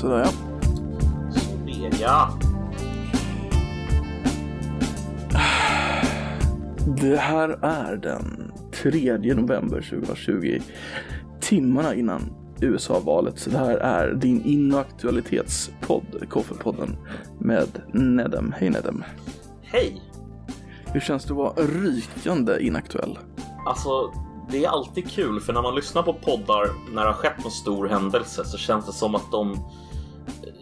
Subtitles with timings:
[0.00, 0.30] Sådär ja.
[1.64, 2.28] Vega.
[7.00, 10.60] Det här är den 3 november 2020.
[11.40, 13.38] Timmarna innan USA-valet.
[13.38, 16.96] Så det här är din inaktualitetspodd, Koffepodden
[17.38, 18.54] med Nedem.
[18.58, 19.04] Hej Nedem.
[19.62, 20.02] Hej!
[20.92, 23.18] Hur känns det att vara rykande inaktuell?
[23.66, 24.12] Alltså,
[24.50, 27.52] det är alltid kul för när man lyssnar på poddar när det har skett någon
[27.52, 29.56] stor händelse så känns det som att de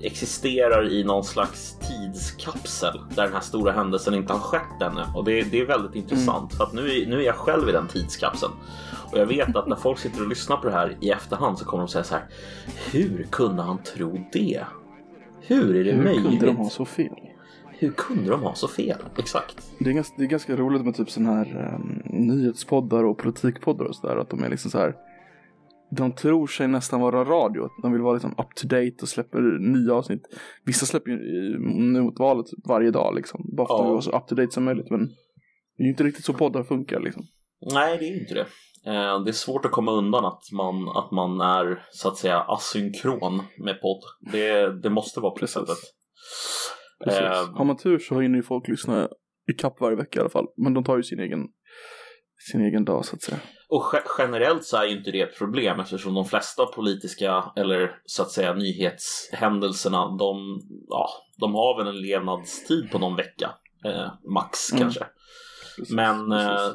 [0.03, 5.03] existerar i någon slags tidskapsel där den här stora händelsen inte har skett ännu.
[5.15, 7.89] Och det, det är väldigt intressant för att nu nu är jag själv i den
[7.89, 8.53] tidskapseln.
[9.13, 11.65] Och jag vet att när folk sitter och lyssnar på det här i efterhand så
[11.65, 12.25] kommer de säga så här.
[12.93, 14.65] Hur kunde han tro det?
[15.41, 16.25] Hur är det Hur möjligt?
[16.25, 17.15] kunde de ha så fel?
[17.71, 18.99] Hur kunde de ha så fel?
[19.17, 19.71] Exakt.
[19.79, 23.85] Det är, ganska, det är ganska roligt med typ sådana här um, nyhetspoddar och politikpoddar
[23.85, 24.17] och sådär.
[24.17, 24.95] Att de är liksom så här.
[25.91, 27.69] De tror sig nästan vara radio.
[27.83, 30.23] De vill vara liksom up to date och släpper nya avsnitt.
[30.65, 31.17] Vissa släpper ju
[31.55, 31.61] eh,
[31.93, 33.41] nu mot valet varje dag liksom.
[33.57, 33.91] Bara för att Ja.
[33.91, 34.91] vara så up to date som möjligt.
[34.91, 35.01] Men
[35.77, 37.23] det är ju inte riktigt så poddar funkar liksom.
[37.75, 38.47] Nej, det är inte det.
[38.87, 42.41] Eh, Det är svårt att komma undan att man, att man är så att säga
[42.41, 44.03] asynkron med podd.
[44.33, 45.77] Det, det måste vara på det sättet.
[47.05, 47.21] Precis.
[47.21, 49.09] Eh, Har man tur så hinner ju folk lyssna
[49.51, 50.47] i kapp varje vecka i alla fall.
[50.57, 51.41] Men de tar ju sin egen,
[52.39, 53.39] sin egen dag så att säga.
[53.69, 58.01] Och ge- generellt så är ju inte det ett problem eftersom de flesta politiska eller
[58.05, 61.09] så att säga nyhetshändelserna de, ja,
[61.41, 63.51] de har väl en levnadstid på någon vecka.
[63.85, 64.83] Eh, max Mm.
[64.83, 65.07] kanske.
[65.77, 65.95] Precis.
[65.95, 66.71] Men eh.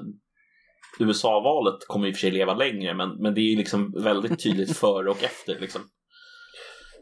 [1.00, 4.78] USA-valet kommer i och för sig leva längre men, men det är liksom väldigt tydligt
[4.78, 5.82] före och efter liksom.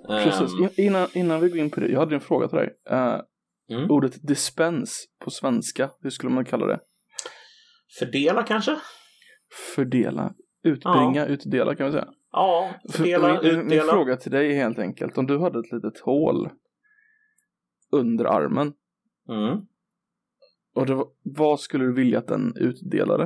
[0.08, 0.52] Precis.
[0.60, 1.88] In- Innan, innan vi går in på det.
[1.88, 2.70] Jag hade en fråga till dig.
[2.90, 3.20] Eh,
[3.72, 3.92] Mm.
[3.92, 5.90] Ordet dispens på svenska.
[6.02, 6.80] Hur skulle man kalla det?
[8.00, 8.78] Fördela kanske?
[9.76, 10.34] Fördela.
[10.64, 12.08] Utbringa, utdela kan vi säga.
[12.32, 13.92] Ja, För- fördela, min, min utdela.
[13.94, 15.18] fråga till dig är helt enkelt.
[15.18, 16.50] Om du hade ett litet hål
[17.92, 18.74] under armen.
[19.30, 19.60] Mm.
[20.76, 23.24] Och det vad skulle du vilja att den utdelade?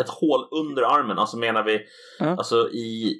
[0.00, 1.80] Ett hål under armen, alltså menar vi
[2.18, 2.26] Ja.
[2.26, 3.14] alltså i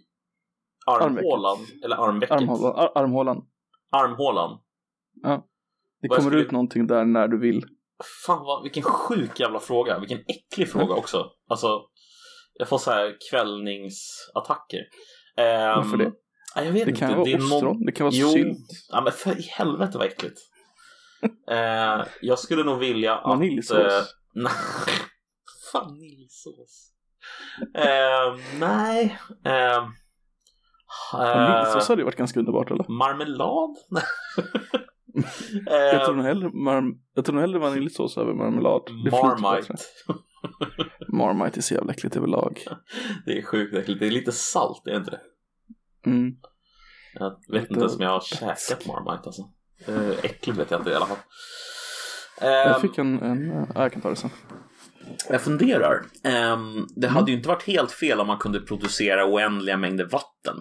[0.87, 2.37] armhålan eller armvecket?
[2.37, 2.73] Armhålan.
[2.77, 3.47] Ar, armhålan.
[3.91, 4.59] Armhålan.
[6.03, 7.65] Det Vad kommer ut någonting där när du vill.
[8.27, 11.27] Fan vad, vilken sjuk jävla fråga, vilken äcklig fråga också.
[11.49, 11.81] Alltså,
[12.55, 14.79] jag får så här kvällningsattacker.
[15.37, 16.13] Um, Varför det?
[16.55, 17.01] Ja, jag vet Det inte.
[17.01, 18.59] kan vara det är någon- ostron, det kan vara sylt.
[18.89, 20.41] Ja men för i helvete vad äckligt.
[21.51, 23.25] Eh, jag skulle nog vilja att...
[23.29, 24.15] Vaniljsås.
[24.35, 24.53] nej.
[25.75, 26.89] Vaniljsås.
[27.75, 29.19] Eh, nej.
[31.13, 32.85] Vaniljsås eh, hade ju varit ganska underbart eller?
[32.89, 33.77] marmelad?
[35.67, 38.83] Jag tror eh, nog hellre, mar- jag tror nog hellre vaniljsås över marmelad.
[39.05, 39.75] Det Marmite.
[41.09, 42.59] Marmite är så jävla äckligt överlag.
[43.27, 44.01] Det är sjukt äckligt.
[44.01, 45.21] Det är lite salt, är det inte det?
[46.11, 46.33] Mm.
[47.15, 49.43] Jag vet inte ens om jag har käkat Marmite alltså.
[49.89, 51.19] Eh, äckligt vet jag inte i alla fall.
[52.41, 54.31] Jag Ehm, fick en, en ja, jag kan ta det sen.
[55.29, 56.03] Jag funderar.
[56.25, 60.57] Ehm, det hade ju inte varit helt fel om man kunde producera oändliga mängder vatten.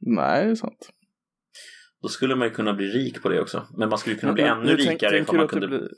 [0.00, 0.88] Nej, det är sant.
[2.04, 3.66] Då skulle man ju kunna bli rik på det också.
[3.78, 5.68] Men man skulle kunna bli Men- ännu tänk- rikare ifall man kunde...
[5.68, 5.88] blir-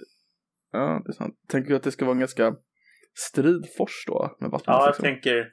[0.73, 1.35] Ja, det är sant.
[1.49, 2.55] Tänker du att det ska vara en ganska
[3.15, 4.37] strid fors då?
[4.41, 5.03] Med vattnet, Ja, jag liksom?
[5.03, 5.49] tänker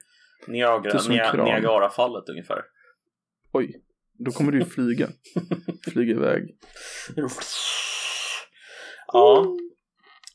[0.46, 1.44] Niagara, Nia- kran.
[1.44, 2.62] Niagarafallet ungefär.
[3.52, 3.72] Oj,
[4.18, 5.08] då kommer du ju flyga.
[5.92, 6.42] flyga iväg.
[9.06, 9.46] Ja.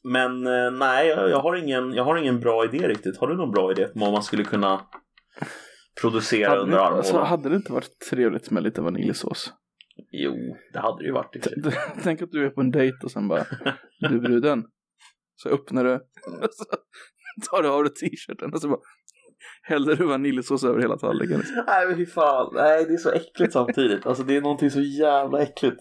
[0.03, 3.17] Men eh, nej, jag, jag, har ingen, jag har ingen bra idé riktigt.
[3.17, 4.81] Har du någon bra idé på vad man skulle kunna
[6.01, 6.97] producera Hade, under armhålan?
[6.97, 9.53] alltså, hade det inte varit trevligt med lite vaniljsås?
[10.11, 10.35] Jo,
[10.73, 11.43] det hade det ju varit.
[11.43, 11.79] för sig.
[12.03, 13.45] Tänk att du är på en dejt och sen bara,
[14.09, 14.65] du bruden.
[15.35, 15.93] Så öppnar du,
[16.43, 16.65] och så
[17.51, 18.79] tar du av dig t-shirten och så bara
[19.63, 21.43] häller du vaniljsås över hela tallriken.
[21.67, 24.05] Nej men fy fan, nej det är så äckligt samtidigt.
[24.05, 25.77] Alltså det är någonting så jävla äckligt.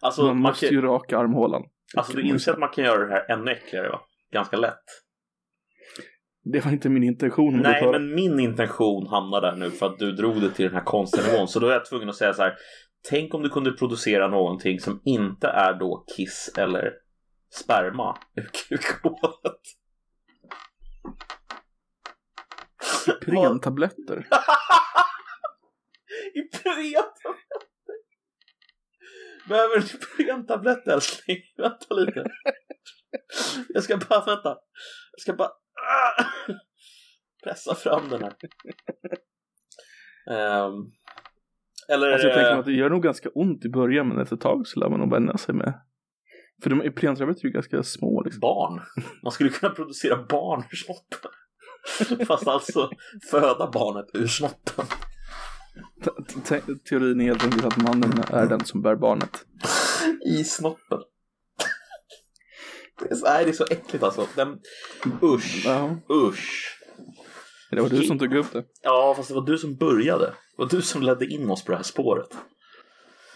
[0.00, 1.62] Alltså, man man måste kan, ju raka armhålan.
[1.96, 4.00] alltså du inser att man kan göra det här ännu äckligare va?
[4.32, 4.84] Ganska lätt.
[6.52, 7.60] Det var inte min intention.
[7.62, 10.74] Nej tar- men min intention hamnar där nu för att du drog det till den
[10.74, 11.48] här konstiga nivån.
[11.48, 12.52] Så då är jag tvungen att säga så här.
[13.10, 16.92] Tänk om du kunde producera någonting som inte är då kiss eller
[17.50, 19.60] sperma ur kukhålet.
[23.20, 24.28] Prentabletter.
[26.34, 27.34] Iprentabletter!
[29.48, 31.38] Behöver du Ipren-tablett älskling?
[31.56, 32.24] Vänta lite.
[33.68, 34.58] Jag ska bara, vänta.
[35.12, 36.24] Jag ska bara ah,
[37.44, 38.36] pressa fram den här.
[40.30, 40.92] Ehm,
[41.88, 42.10] eller...
[42.12, 44.42] Alltså jag tänker eh, att det gör nog ganska ont i början men efter ett
[44.42, 45.80] tag så lär man nog vänja sig med.
[46.62, 48.40] För de är ju ganska små liksom.
[48.40, 48.80] barn.
[49.22, 51.30] Man skulle kunna producera barn ur snoppen.
[52.26, 52.90] Fast alltså
[53.30, 54.84] föda barnet ur snoppen.
[56.04, 59.44] T- te- teorin är helt enkelt att mannen är den som bär barnet.
[60.26, 60.98] I snoppen.
[63.00, 64.26] Det är, så, nej, det är så äckligt alltså.
[64.36, 64.58] Den,
[65.22, 65.62] usch.
[65.66, 66.78] Ja, Usch.
[67.70, 68.64] det var du som tog upp det.
[68.82, 70.32] Ja, fast det var du som började.
[70.56, 72.36] Var du som ledde in oss på det här spåret.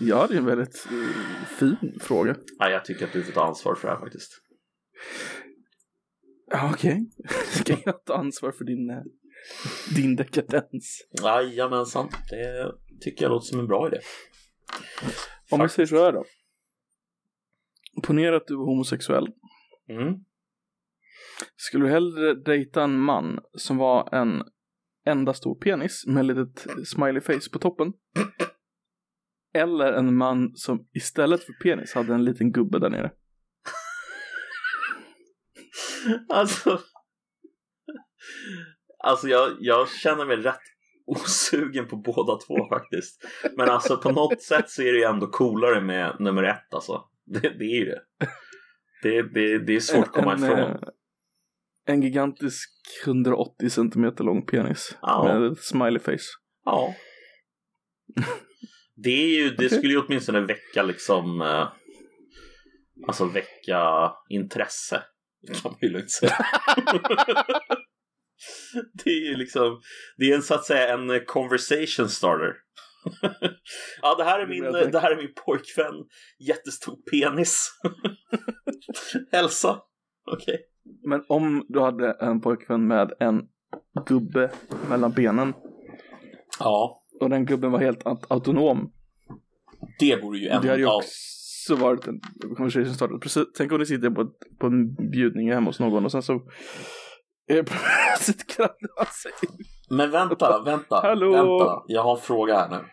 [0.01, 2.37] Ja, det är en väldigt eh, fin fråga.
[2.59, 4.43] Nej, jag tycker att du får ta ansvar för det här faktiskt.
[6.51, 7.11] Ja, okej.
[7.51, 9.03] Ska jag ta ansvar för din, eh,
[9.97, 11.09] din dekadens?
[11.23, 13.99] Jajamensan, det tycker jag låter som en bra idé.
[15.51, 16.25] Om vi säger så här då.
[18.03, 19.27] Ponera att du är homosexuell.
[19.89, 20.15] Mm.
[21.57, 24.43] Skulle du hellre dejta en man som var en
[25.09, 27.93] enda stor penis med litet smiley face på toppen?
[29.55, 33.11] Eller en man som istället för penis hade en liten gubbe där nere?
[36.29, 36.81] Alltså,
[39.05, 40.61] alltså jag, jag känner mig rätt
[41.07, 43.25] osugen på båda två faktiskt.
[43.57, 47.05] Men alltså på något sätt så är det ju ändå coolare med nummer ett alltså.
[47.25, 48.03] Det, det är ju det.
[49.03, 50.79] Det, det, det är svårt att komma en, ifrån.
[51.89, 52.71] En gigantisk
[53.07, 55.25] 180 centimeter lång penis Ja.
[55.25, 56.29] med ett smiley face.
[56.65, 56.95] Ja.
[59.03, 59.79] Det, är ju, det Okej.
[59.79, 61.69] skulle ju åtminstone väcka liksom eh,
[63.07, 65.03] Alltså väcka intresse
[65.47, 66.37] kan man ju lugnt säga.
[69.05, 69.81] det är ju liksom
[70.17, 72.53] Det är en så att säga en conversation starter.
[74.03, 74.63] ja, det här är min,
[74.93, 75.95] det här är min pojkvän.
[76.49, 77.71] Jättestor penis.
[79.33, 79.81] Hälsa.
[80.33, 80.59] Okej.
[81.05, 83.43] Men om du hade en pojkvän med en
[84.07, 84.51] gubbe
[84.91, 85.55] mellan benen
[86.59, 88.93] Ja, och den gubben var helt aut- autonom.
[89.99, 92.21] det vore ju Det hade en ju också varit en
[92.57, 93.19] conversation starter.
[93.19, 96.41] Precis, tänk om ni sitter på, på en bjudning hemma hos någon och sen så
[97.47, 99.33] är plötsligt kravlar han sig.
[99.91, 101.33] Men vänta, vänta, Hallå?
[101.33, 101.83] vänta.
[101.87, 102.85] Jag har en fråga här nu.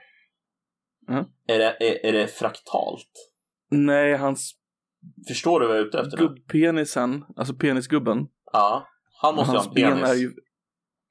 [1.13, 1.25] Mm.
[1.47, 3.11] Är, det, är, är det fraktalt?
[3.71, 4.53] Nej, hans
[5.27, 6.17] Förstår du vad jag är ute efter?
[6.17, 8.27] gubbpenisen, alltså penisgubben.
[8.53, 8.87] Ja,
[9.21, 10.01] han måste hans ha en penis.
[10.01, 10.31] ben är ju,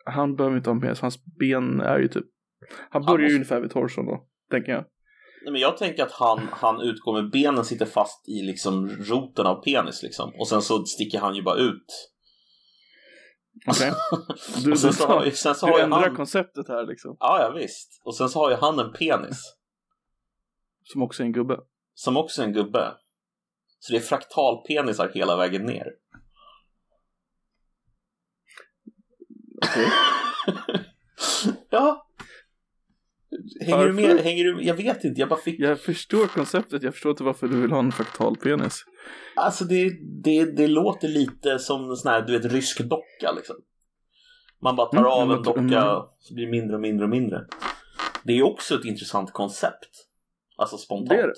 [0.04, 2.26] han behöver inte ha en penis, hans ben är ju typ,
[2.90, 4.84] han börjar ju ungefär vid torson då, tänker jag.
[5.44, 9.46] Nej, men jag tänker att han, han utgår med benen sitter fast i liksom roten
[9.46, 10.32] av penis liksom.
[10.38, 12.10] Och sen så sticker han ju bara ut.
[13.66, 13.92] Okej?
[14.64, 16.16] Du, sen du, så har, ju- sen så du ändrar han...
[16.16, 18.00] konceptet här liksom, Ja, ja visst.
[18.04, 19.56] Och sen så har ju han en penis.
[20.84, 21.58] som också är en gubbe.
[21.94, 22.92] Som också är en gubbe.
[23.84, 25.92] Så det är fraktalpenisar hela vägen ner.
[29.64, 29.86] Okej.
[31.70, 32.06] ja.
[33.60, 34.20] Hänger du med?
[34.20, 35.60] Hänger du Jag vet inte, jag bara fick...
[35.60, 38.84] Jag förstår konceptet, jag förstår inte varför du vill ha en fraktal penis.
[39.36, 39.90] Alltså det,
[40.24, 43.56] det, det låter lite som en sån här, du vet, rysk docka liksom.
[44.62, 46.02] Man bara tar Mm, av en docka mm.
[46.18, 47.46] så blir det mindre och mindre och mindre.
[48.22, 50.08] Det är också ett intressant koncept.
[50.56, 51.08] Alltså spontant.
[51.08, 51.34] Det är det.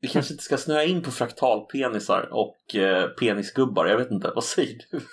[0.00, 3.86] Vi kanske inte ska snöa in på fraktalpenisar och eh, penisgubbar.
[3.86, 5.00] Jag vet inte, vad säger du?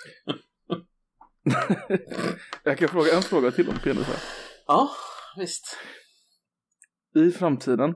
[2.62, 4.16] Jag kan fråga en fråga till om penisar.
[4.66, 4.90] Ja,
[5.36, 5.76] visst.
[7.14, 7.94] I framtiden,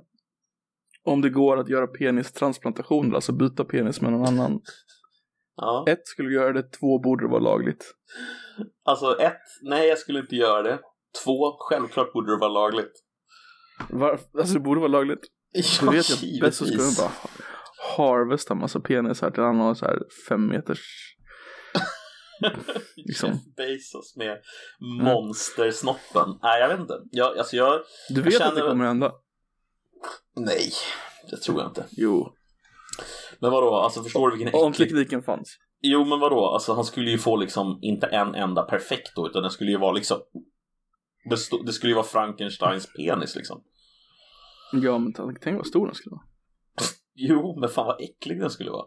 [1.04, 4.60] om det går att göra penistransplantationer, alltså byta penis med någon annan.
[5.56, 5.84] Ja.
[5.88, 7.94] Ett, skulle du göra det, två, borde det vara lagligt.
[8.84, 10.78] Alltså ett, nej jag skulle inte göra det.
[11.24, 12.92] Två, självklart borde det vara lagligt.
[13.88, 15.26] Var, alltså det borde vara lagligt.
[15.52, 17.12] Du Ja, vet ju att bäst så skulle de bara
[17.96, 21.16] harvesta massa penisar till han har så här fem meters
[22.96, 23.40] liksom.
[23.56, 24.38] Bezos med
[25.04, 26.38] monstersnoppen.
[26.42, 26.94] Nej, jag vet inte.
[27.10, 27.80] Jag, alltså jag...
[28.08, 29.12] Du vet Jag att det kommer hända?
[30.36, 30.72] Nej,
[31.30, 31.86] det tror jag inte.
[31.90, 32.34] Jo.
[33.38, 34.88] Men vadå, alltså förstår du vilken Om äcklig...
[34.88, 35.56] tekniken fanns.
[35.82, 39.42] Jo, men vadå, alltså han skulle ju få liksom inte en enda perfekt då, utan
[39.42, 40.18] det skulle ju vara liksom...
[41.66, 43.62] Det skulle ju vara Frankensteins penis liksom.
[44.72, 46.24] Ja men tänk vad stor den skulle vara.
[47.14, 48.86] Jo, men fan vad äcklig den skulle vara.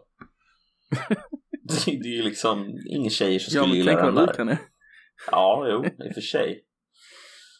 [1.68, 4.52] det, det är ju liksom ingen tjejer som Ja skulle men gilla den där.
[4.52, 4.58] är.
[5.30, 6.60] Ja, jo, i och för sig.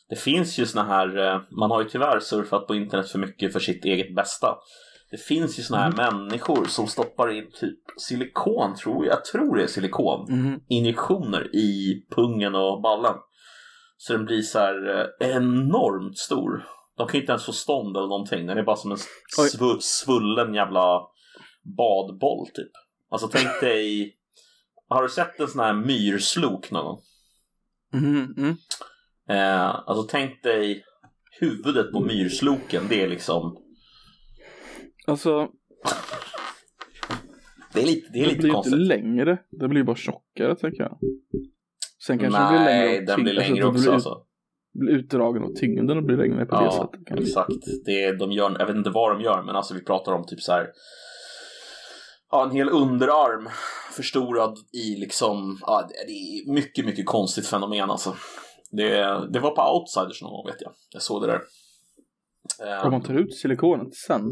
[0.09, 3.53] Det finns ju såna här, eh, man har ju tyvärr surfat på internet för mycket
[3.53, 4.55] för sitt eget bästa.
[5.11, 9.57] Det finns ju såna här människor som stoppar in typ silikon, tror jag, jag tror
[9.57, 10.61] det är silikon, Mhm.
[10.69, 13.15] injektioner i pungen och ballen.
[13.97, 16.65] Så den blir så här eh, enormt stor.
[16.97, 18.97] De kan inte ens få stånd eller någonting, den är bara som en
[19.39, 21.01] svu- svullen jävla
[21.77, 22.71] badboll typ.
[23.11, 24.15] Alltså tänk dig,
[24.89, 26.99] har du sett en sån här myrslok någon gång?
[27.93, 28.57] Mhm, mm.
[29.29, 30.85] Eh, alltså tänk dig
[31.41, 33.57] huvudet på myrsloken, det är liksom
[35.07, 35.49] Alltså
[37.73, 38.79] Det är lite, det är det lite blir ju inte konstigt.
[38.87, 39.39] längre.
[39.51, 40.99] Det blir bara tjockare tänker jag.
[42.07, 44.27] Sen kanske den blir längre Nej, den blir alltså, längre då också blir, alltså.
[44.75, 47.07] Blir utdragen och tyngden och blir längre på det Ja, sättet.
[47.07, 47.25] kanske.
[47.27, 47.85] exakt.
[47.85, 50.25] Det är, de gör, jag vet inte vad de gör, men alltså vi pratar om
[50.27, 50.67] typ så här.
[52.31, 53.49] Ja, en hel underarm
[53.93, 58.15] förstorad i liksom, ja, det är mycket, mycket konstigt fenomen alltså.
[58.71, 58.91] Det,
[59.33, 60.73] det var på Outsiders någon gång vet jag.
[60.93, 61.41] Jag såg det där.
[62.85, 64.23] Om man tar ut silikonet sen.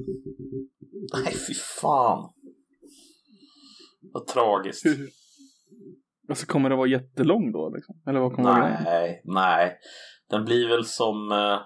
[1.24, 2.32] nej, fy fan.
[4.12, 4.86] Vad tragiskt.
[4.86, 5.08] Hur?
[6.28, 8.02] Alltså kommer det vara jättelång då liksom?
[8.06, 8.82] Eller vad kommer vara grejen?
[8.84, 9.76] Nej, nej.
[10.32, 11.32] Den blir väl som...
[11.32, 11.60] Eh,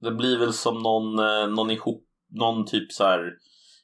[0.00, 2.04] den blir väl som någon, eh, någon ihop...
[2.30, 3.32] Någon typ så här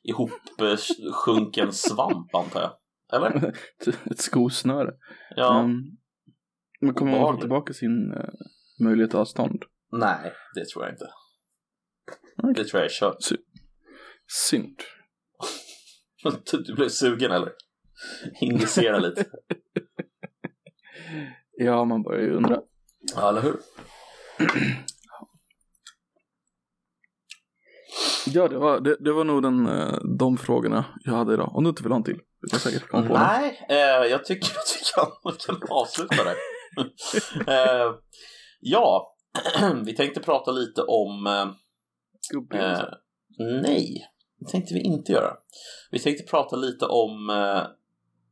[0.02, 2.72] ihopsjunken svamp antar jag.
[3.12, 3.54] Eller?
[4.10, 4.90] Ett skosnöre.
[5.36, 5.60] Ja.
[5.60, 5.82] Mm.
[6.80, 8.28] Men kommer man få tillbaka sin uh,
[8.80, 9.62] möjlighet till avstånd?
[9.92, 11.06] Nej, det tror jag inte.
[12.42, 12.54] Okej.
[12.54, 13.16] Det tror jag är kört.
[14.50, 14.78] Synd.
[16.66, 17.52] Du blev sugen eller?
[18.40, 19.24] Injicera lite.
[21.52, 22.62] Ja, man börjar ju undra.
[23.14, 23.56] Ja, eller hur?
[28.26, 31.56] Ja, det var, det, det var nog den, eh, de frågorna jag hade idag.
[31.56, 32.20] Om du inte vill ha en till.
[32.40, 33.14] Du kan säkert komma på.
[33.14, 36.36] Nej, eh, jag tycker att vi kan, avsluta där.
[37.86, 37.94] eh,
[38.60, 39.14] ja,
[39.84, 41.26] vi tänkte prata lite om...
[41.26, 41.48] Eh.
[42.60, 42.84] Eh,
[43.62, 44.06] nej,
[44.38, 45.36] det tänkte vi inte göra.
[45.90, 47.62] Vi tänkte prata lite om eh,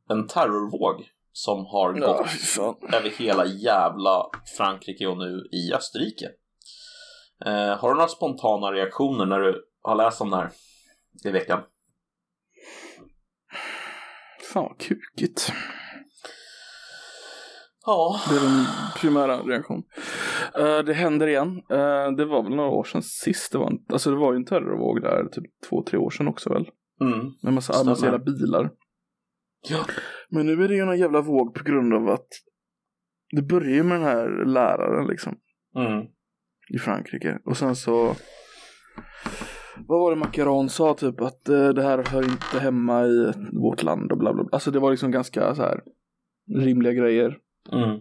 [0.09, 2.75] en terrorvåg som har Ja, gått fan.
[2.93, 4.25] över hela jävla
[4.57, 6.29] Frankrike och nu i Österrike.
[7.45, 10.51] Eh, har du några spontana reaktioner när du har läst om det här
[11.25, 11.59] i veckan?
[14.53, 15.51] Fan vad kukigt.
[17.85, 18.65] Ja, Det är den
[18.97, 19.83] primära reaktionen.
[20.59, 21.57] Eh, det händer igen.
[21.69, 24.37] Eh, det var väl några år sedan sist det var en, alltså det var ju
[24.37, 26.69] en terrorvåg där typ två, tre år sedan också väl.
[27.01, 27.31] mm.
[27.41, 28.69] Med massa avancerade bilar.
[29.69, 29.85] ja.
[30.33, 32.27] Men nu är det ju någon jävla våg på grund av att
[33.31, 35.35] det börjar ju med den här läraren liksom
[35.75, 36.05] Mm.
[36.69, 37.39] i Frankrike.
[37.45, 38.15] Och sen så
[39.87, 43.83] vad var det Macron sa typ att eh, det här hör inte hemma i vårt
[43.83, 44.49] land och bla bla bla.
[44.51, 45.81] Alltså det var liksom ganska så här
[46.55, 47.37] rimliga grejer.
[47.71, 47.99] Mm.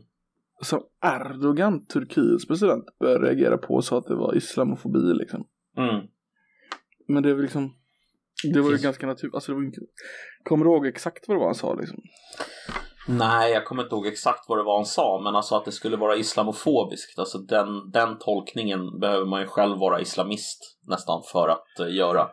[0.62, 5.44] Som Erdogan, Turkiets president, började reagera på och sa att det var islamofobi liksom.
[5.76, 6.06] Mm.
[7.08, 7.74] Men det är väl liksom
[8.42, 9.80] det var ju ganska naturligt, alltså det var ju inte
[10.44, 11.98] Kommer du ihåg exakt vad det var han sa liksom?
[13.08, 15.72] Nej, jag kommer inte ihåg exakt vad det var han sa, men alltså att det
[15.72, 17.18] skulle vara islamofobiskt.
[17.18, 22.28] Alltså den, den tolkningen behöver man ju själv vara islamist nästan för att eh, göra,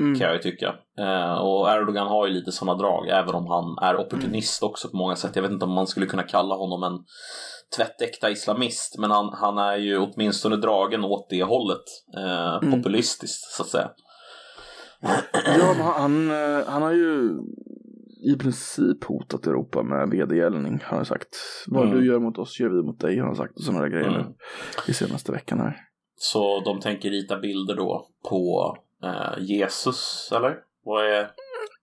[0.00, 0.18] Mm.
[0.18, 0.74] kan jag ju tycka.
[0.98, 4.96] Eh, och Erdogan har ju lite sådana drag, även om han är opportunist också på
[4.96, 5.36] många sätt.
[5.36, 6.98] Jag vet inte om man skulle kunna kalla honom en
[7.76, 11.84] tvättäkta islamist, men han, han är ju åtminstone dragen åt det hållet.
[12.62, 12.72] Mm.
[12.72, 13.90] Populistiskt, så att säga.
[15.00, 17.38] Ja, han, han, eh, han har ju
[18.34, 21.36] i princip hotat Europa med vedergällning har han sagt.
[21.66, 21.96] Vad Mm.
[21.98, 24.32] du gör mot oss gör vi mot dig har han sagt och sådana grejer Mm.
[24.88, 25.76] i senaste veckan här.
[26.16, 30.56] Så de tänker rita bilder då på eh, Jesus, eller?
[30.84, 31.30] Vad är...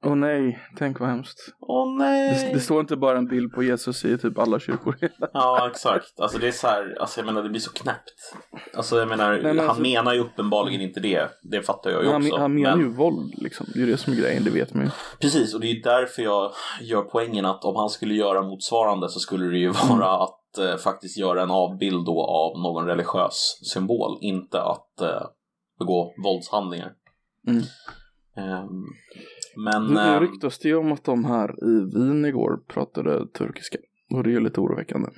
[0.06, 1.38] Åh nej, tänk vad hemskt.
[1.60, 2.46] Åh nej!
[2.48, 4.96] Det, det står inte bara en bild på Jesus i typ alla kyrkor.
[5.34, 6.20] Ja, exakt.
[6.20, 8.36] Alltså det är så här, alltså jag menar det blir så knäppt.
[8.74, 11.30] Alltså jag menar, men han alltså- menar ju uppenbarligen inte det.
[11.52, 12.38] Det fattar jag ju han, också.
[12.38, 13.66] han menar Men- ju våld liksom.
[13.74, 14.90] Det är ju det som är grejen, det vet man ju.
[15.22, 19.20] Precis, och det är därför jag gör poängen att om han skulle göra motsvarande så
[19.20, 24.18] skulle det ju vara att eh, faktiskt göra en avbild då av någon religiös symbol,
[24.22, 25.28] inte att eh,
[25.80, 26.92] begå våldshandlingar.
[27.48, 27.64] Mm.
[28.38, 28.84] Ehm,
[29.56, 29.94] men...
[29.94, 33.78] Det ehm, ryktas det ju om att de här i Wien igår pratade turkiska.
[34.14, 35.10] Och det är ju lite oroväckande.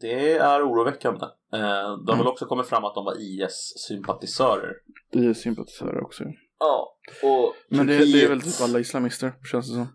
[0.00, 1.26] det är oroväckande.
[1.52, 2.18] Eh, har Mm.
[2.18, 4.72] väl också kommit fram att de var IS-sympatisörer.
[5.12, 6.24] Det är sympatisörer också.
[6.58, 9.86] Ja, och Men det, det är väl typ alla islamister, känns det som.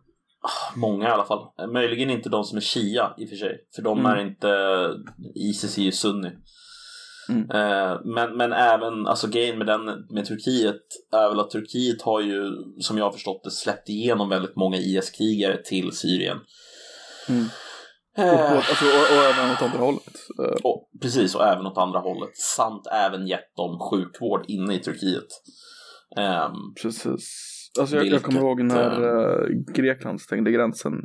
[0.76, 1.48] Många i alla fall.
[1.60, 3.66] Eh, Möjligen inte de som är shia i och för sig.
[3.76, 4.12] För de Mm.
[4.12, 4.50] är inte...
[5.36, 6.32] Isis är ju sunni.
[7.30, 7.52] Mm.
[7.52, 10.82] Eh, men, men även, alltså grejen med den med Turkiet
[11.14, 14.78] är väl att Turkiet har ju, som jag har förstått det, släppt igenom väldigt många
[14.78, 16.38] IS-krigare till Syrien.
[17.30, 17.46] Mm.
[18.18, 20.14] Och, Eh, och, alltså, och, och även åt andra hållet.
[20.40, 22.38] Eh, och, precis, och även åt andra hållet.
[22.38, 25.28] Samt även gett dem sjukvård inne i Turkiet.
[26.18, 27.54] Ehm, Precis.
[27.80, 31.00] Alltså jag, jag kommer ihåg när uh, Grekland stängde gränsen eh,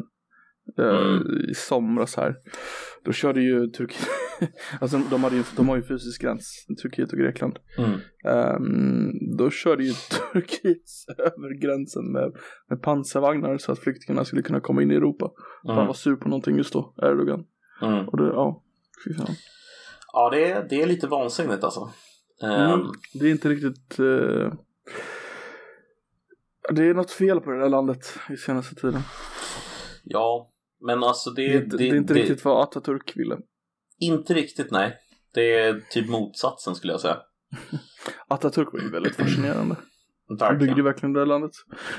[0.79, 1.23] Mm.
[1.51, 2.37] i somras här.
[3.05, 4.09] Då körde ju Turkiet,
[4.81, 7.59] alltså de, hade ju, de har ju fysisk gräns, Turkiet och Grekland.
[7.79, 9.93] mm, Ehm, då körde ju
[10.33, 10.83] Turkiet
[11.19, 12.33] över gränsen med,
[12.69, 15.31] med pansarvagnar så att flyktingarna skulle kunna komma in i Europa.
[15.63, 17.45] Han mm, var sur på någonting just då, Erdogan.
[17.83, 18.09] mm.
[18.09, 18.63] Och det, ja,
[19.05, 19.35] fy fan.
[20.13, 21.91] Ja, det är, det är lite vansinnigt alltså.
[22.43, 22.81] Mm,
[23.15, 23.99] det är inte riktigt...
[23.99, 24.53] eh,
[26.71, 29.01] det är något fel på det där landet i senaste tiden.
[30.05, 30.52] Ja,
[30.87, 33.39] Men alltså det, Det, är inte- det, är inte riktigt vad Atatürk ville.
[34.01, 34.97] Inte riktigt, nej.
[35.35, 37.19] Det är typ motsatsen skulle jag säga.
[38.31, 39.77] Atatürk var ju väldigt fascinerande.
[40.41, 41.13] Han byggde ju Verkligen.
[41.13, 41.51] det landet.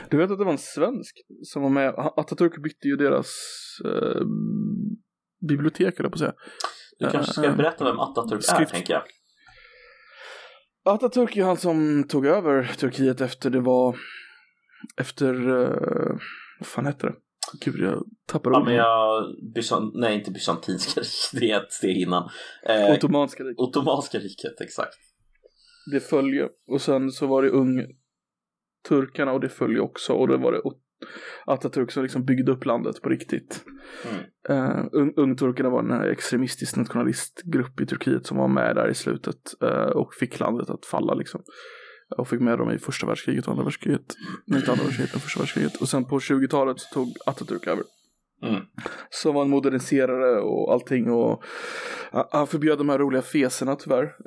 [0.10, 1.94] Du vet att det var en svensk som var med.
[1.94, 3.28] Atatürk bytte ju deras
[3.86, 4.22] eh,
[5.48, 6.34] bibliotek, eller på att säga.
[7.00, 9.04] Du kanske ska Eh, berätta vem Atatürk är, skrift- tänker jag.
[10.86, 13.98] Atatürk är han som tog över Turkiet efter det var
[14.98, 16.18] efter, uh,
[16.60, 17.14] vad fan hette det?
[17.60, 19.36] Gud, jag tappar Ja, men jag...
[19.56, 19.92] Byzan...
[19.96, 22.30] Nej, inte bysantinska riket, det är ett steg innan.
[22.64, 23.60] Eh, Ottomanska riket.
[23.60, 24.98] Ottomanska riket, exakt.
[25.92, 26.50] Det följer.
[26.68, 27.86] Och sen så var det ung
[28.90, 30.14] turkarna och det följer också.
[30.14, 30.62] Och det var det
[31.46, 33.66] Atatürk som liksom byggde upp landet på riktigt.
[34.10, 34.24] Mm.
[34.50, 39.62] Uh, ung, ungturkarna var en extremistisk nationalistgrupp i Turkiet som var med där i slutet
[39.62, 41.44] eh, och fick landet att falla liksom.
[42.18, 44.16] Och fick med dem i första världskriget och andra världskriget.
[44.46, 45.82] Nej, inte andra världskriget, men första världskriget.
[45.82, 47.84] Och sen på 20-talet så tog Atatürk över.
[48.44, 48.62] Mm.
[49.10, 51.44] Som var en moderniserare och allting och
[52.32, 54.16] han förbjöd de här roliga feserna tyvärr.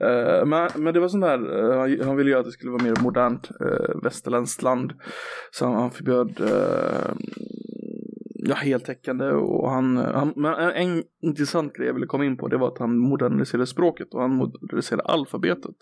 [0.00, 2.72] Eh, men, men det var sån där, eh, han, han ville ju att det skulle
[2.72, 4.92] vara mer modernt uh, västerländskt land.
[5.50, 6.40] Så han, han förbjöd
[8.44, 12.58] ja, heltäckande och han, han, men en, intressant grej jag ville komma in på det
[12.58, 15.76] var att han moderniserade språket och han moderniserade alfabetet.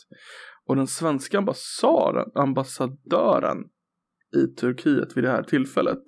[0.67, 3.59] Och den svenska ambassaden, ambassadören
[4.37, 6.03] i Turkiet vid det här tillfället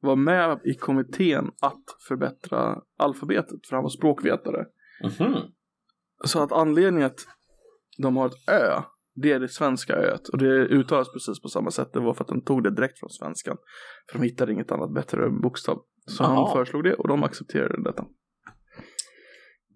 [0.00, 4.66] var med i kommittén att förbättra alfabetet för han var språkvetare.
[5.02, 5.34] Mhm.
[6.24, 7.26] Så att anledningen att
[8.02, 8.82] de har ett ö,
[9.14, 10.28] det är det svenska öet.
[10.28, 11.92] Och det uttalas precis på samma sätt.
[11.92, 13.56] Det var för att de tog det direkt från svenskan.
[14.10, 15.78] För de hittade inget annat bättre bokstav.
[16.06, 16.34] Så Jaha.
[16.34, 18.04] han föreslog det och de accepterade detta.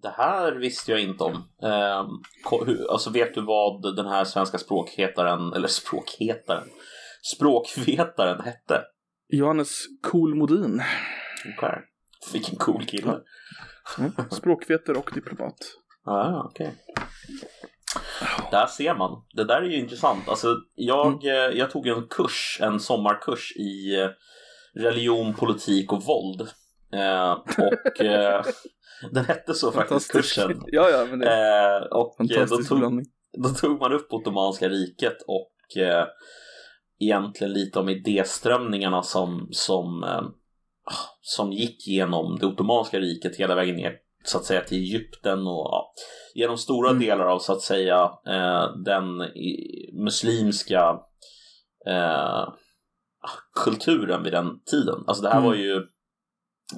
[0.03, 1.33] Det här visste jag inte om.
[1.62, 2.09] Eh,
[2.91, 6.69] alltså vet du vad den här svenska språkhetaren, eller språkhetaren,
[7.35, 8.83] språkvetaren hette?
[9.29, 10.83] Johannes Kolmodin.
[11.57, 11.81] Okay.
[12.33, 13.21] Vilken cool kille.
[13.99, 14.12] Mm.
[14.31, 15.57] Språkvetare och diplomat.
[16.05, 16.75] Ah, okej.
[18.50, 19.23] Där ser man.
[19.33, 20.29] Det där är ju intressant.
[20.29, 24.09] Alltså, jag, eh, jag tog en kurs, en sommarkurs i eh,
[24.75, 26.41] religion, politik och våld.
[26.93, 28.45] Eh, och eh,
[29.11, 30.63] den hette så faktiskt kursen.
[30.67, 32.17] Ja, ja, men det är Eh, och
[32.49, 33.07] då tog, blandning.
[33.43, 36.07] då tog man upp Ottomanska riket och eh,
[37.00, 40.05] egentligen lite om idéströmningarna som, som,
[41.21, 43.93] som gick genom det Ottomanska riket hela vägen ner
[44.25, 45.93] så att säga till Egypten och ja,
[46.34, 47.02] genom stora Mm.
[47.02, 50.99] delar av så att säga eh, den i, muslimska
[51.87, 52.49] eh,
[53.65, 55.04] kulturen vid den tiden.
[55.06, 55.49] Alltså det här Mm.
[55.50, 55.82] var ju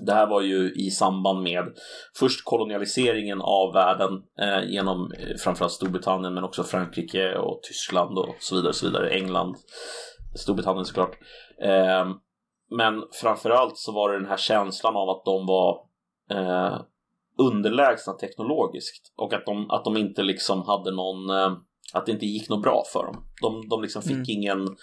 [0.06, 1.64] det här var ju i samband med
[2.18, 5.12] först kolonialiseringen av världen eh, genom
[5.44, 9.10] framförallt Storbritannien men också Frankrike och Tyskland och så vidare, så vidare.
[9.10, 9.54] England,
[10.36, 11.18] Storbritannien såklart.
[11.62, 12.06] Eh,
[12.70, 15.78] men framförallt så var det den här känslan av att de var
[16.30, 16.80] eh,
[17.38, 21.52] underlägsna teknologiskt och att de, att de inte liksom hade någon, eh,
[21.92, 23.24] att det inte gick något bra för dem.
[23.42, 24.24] De, de liksom fick Mm.
[24.28, 24.76] ingen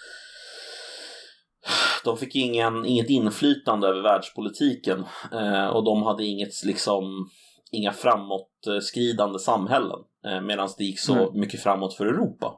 [2.04, 7.28] de fick ingen, inget inflytande över världspolitiken eh, och de hade inget, liksom,
[7.72, 11.40] inga framåtskridande samhällen eh, medan det gick så Mm.
[11.40, 12.54] mycket framåt för Europa.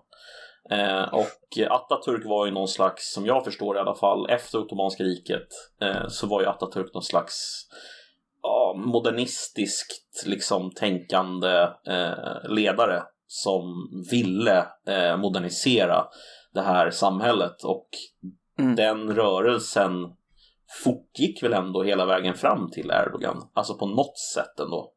[0.71, 5.05] Eh, och Atatürk var ju någon slags, som jag förstår i alla fall, efter Ottomanska
[5.05, 5.49] riket
[5.83, 7.67] eh, så var ju Atatürk någon slags
[8.47, 13.65] ja, modernistiskt liksom tänkande eh, ledare som
[14.11, 16.05] ville eh, modernisera
[16.55, 17.89] det här samhället och
[18.59, 18.77] Mm.
[18.77, 19.93] den rörelsen
[20.85, 23.51] fortgick väl ändå hela vägen fram till Erdogan.
[23.55, 24.93] Alltså på något sätt ändå.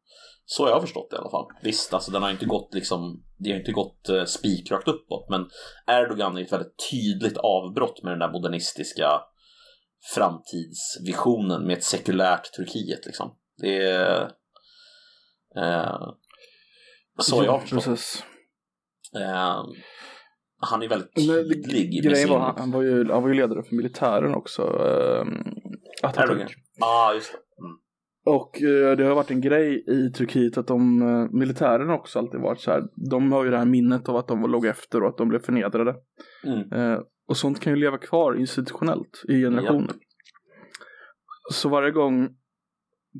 [0.45, 1.45] Så har jag förstått det i alla fall.
[1.63, 5.49] Visst, alltså den har inte gått liksom, det har inte gått eh, spikrakt uppåt, men
[5.87, 9.21] Erdogan är ett väldigt tydligt avbrott med den där modernistiska
[10.15, 13.35] framtidsvisionen med ett sekulärt Turkiet liksom.
[13.61, 14.21] Det är...
[15.57, 16.13] Eh,
[17.17, 18.23] så har jag förstått Precis.
[19.15, 19.63] eh,
[20.57, 22.29] Han är väldigt tydlig Grejen sin...
[22.29, 24.61] var, han var, ju, han var ju ledare för militären också.
[24.61, 25.57] Erdogan.
[26.03, 26.55] Atatürk.
[26.79, 27.65] Ja, ah, just det.
[27.65, 27.77] Mm.
[28.25, 32.39] Och eh, det har varit en grej i Turkiet att de, uh, militären också alltid
[32.39, 32.83] varit så här.
[33.09, 35.39] De har ju det här minnet av att de låg efter och att de blev
[35.39, 35.95] förnedrade.
[36.43, 36.73] Mm.
[36.73, 39.93] Eh, och sånt kan ju leva kvar institutionellt i generationer.
[41.51, 42.29] Så varje gång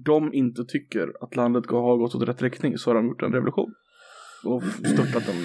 [0.06, 3.34] de inte tycker att landet har gått åt rätt riktning så har de gjort en
[3.34, 3.74] revolution.
[4.46, 5.36] Och störtat dem.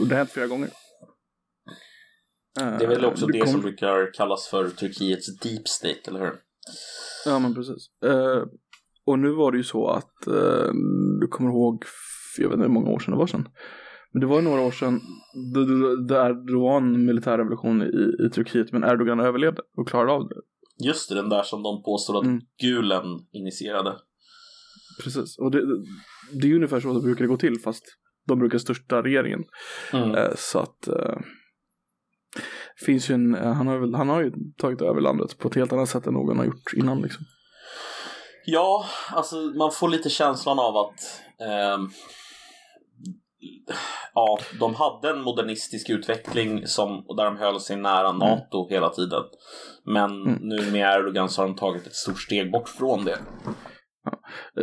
[0.00, 0.68] Och det har hänt flera gånger.
[2.60, 6.20] Eh, Det är väl också det, kom- som brukar kallas för Turkiets deep state, eller
[6.20, 6.32] hur?
[7.26, 7.88] Ja men precis.
[8.04, 8.42] Eh,
[9.06, 10.70] och nu var det ju så att eh,
[11.20, 11.84] du kommer ihåg,
[12.38, 13.48] jag vet inte hur många år sedan det var sedan.
[14.12, 15.00] Men det var några år sedan
[16.08, 20.36] där det var en militärrevolution i, i Turkiet men Erdogan överlevde och klarade av det.
[20.84, 22.40] Just det, den där som de påstår att Mm.
[22.60, 23.96] Gulen initierade.
[25.04, 25.60] Precis, och det,
[26.32, 27.84] det är ungefär så det brukar gå till fast
[28.26, 29.44] de brukar största regeringen.
[29.92, 30.14] Mm.
[30.14, 31.18] Eh, Så att eh,
[32.86, 35.54] finns ju en, eh, han har, väl, han har ju tagit över landet på ett
[35.54, 37.24] helt annat sätt än någon har gjort innan liksom.
[38.46, 41.90] Ja, alltså man får lite känslan av att ehm,
[44.14, 49.22] ja, de hade en modernistisk utveckling som, där de höll sig nära NATO hela tiden.
[49.84, 50.38] Men Mm.
[50.42, 53.18] nu med Erdogan så har de tagit ett stort steg bort från det.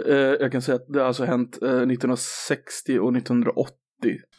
[0.07, 3.73] Eh, Jag kan säga att det har alltså hänt eh, 1960 och 1980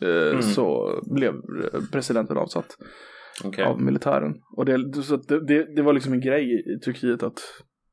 [0.02, 0.42] eh, Mm.
[0.42, 2.76] så blev eh, presidenten avsatt
[3.44, 3.64] Okej.
[3.64, 4.34] av militären.
[4.56, 7.40] Och det, så det, det, det var liksom en grej i Turkiet att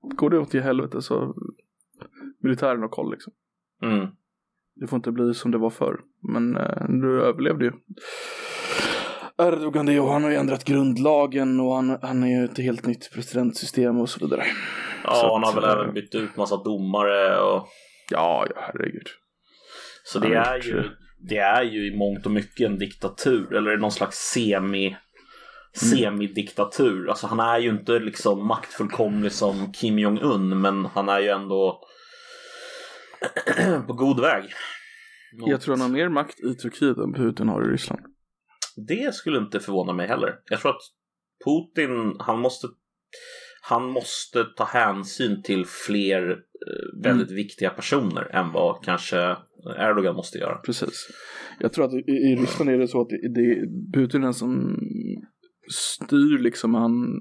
[0.02, 1.36] går det åt i helvete så
[2.44, 3.34] militären har koll liksom.
[3.84, 4.08] Mm.
[4.76, 6.00] Det får inte bli som det var förr.
[6.34, 7.72] Men eh, du överlevde ju.
[9.38, 12.86] Erdogan det och han har ju ändrat grundlagen och han, han är ju ett helt
[12.86, 14.44] nytt presidentsystem och så vidare.
[15.04, 17.68] Ja, Så han har att, väl eh, även bytt ut massa domare och
[18.12, 19.08] Ja, ja herregud.
[20.04, 20.90] Så det är, gjort ju, det.
[21.30, 24.96] det är ju i mångt och mycket en diktatur, eller någon slags semi
[25.74, 27.10] semidiktatur.
[27.10, 31.82] Alltså han är ju inte liksom maktfullkomlig som Kim Jong-Un, men han är ju ändå
[33.88, 34.44] på god väg.
[35.46, 38.02] Jag tror han har mer makt i Turkiet än Putin har i Ryssland.
[38.88, 40.36] Det skulle inte förvåna mig heller.
[40.50, 40.82] Jag tror att
[41.46, 42.68] Putin, han måste
[43.64, 49.36] han måste ta hänsyn till fler eh, väldigt viktiga personer än vad kanske
[49.78, 50.58] Erdogan måste göra.
[50.58, 51.08] Precis.
[51.60, 53.68] Jag tror att i, i Ryssland är det så att det, det,
[54.00, 54.80] Putin är den som
[55.72, 56.74] styr liksom.
[56.74, 57.20] Han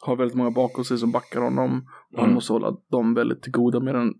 [0.00, 1.86] har väldigt många bakom sig som backar honom.
[2.12, 2.34] Och han Mm.
[2.34, 4.14] måste hålla dem väldigt goda medan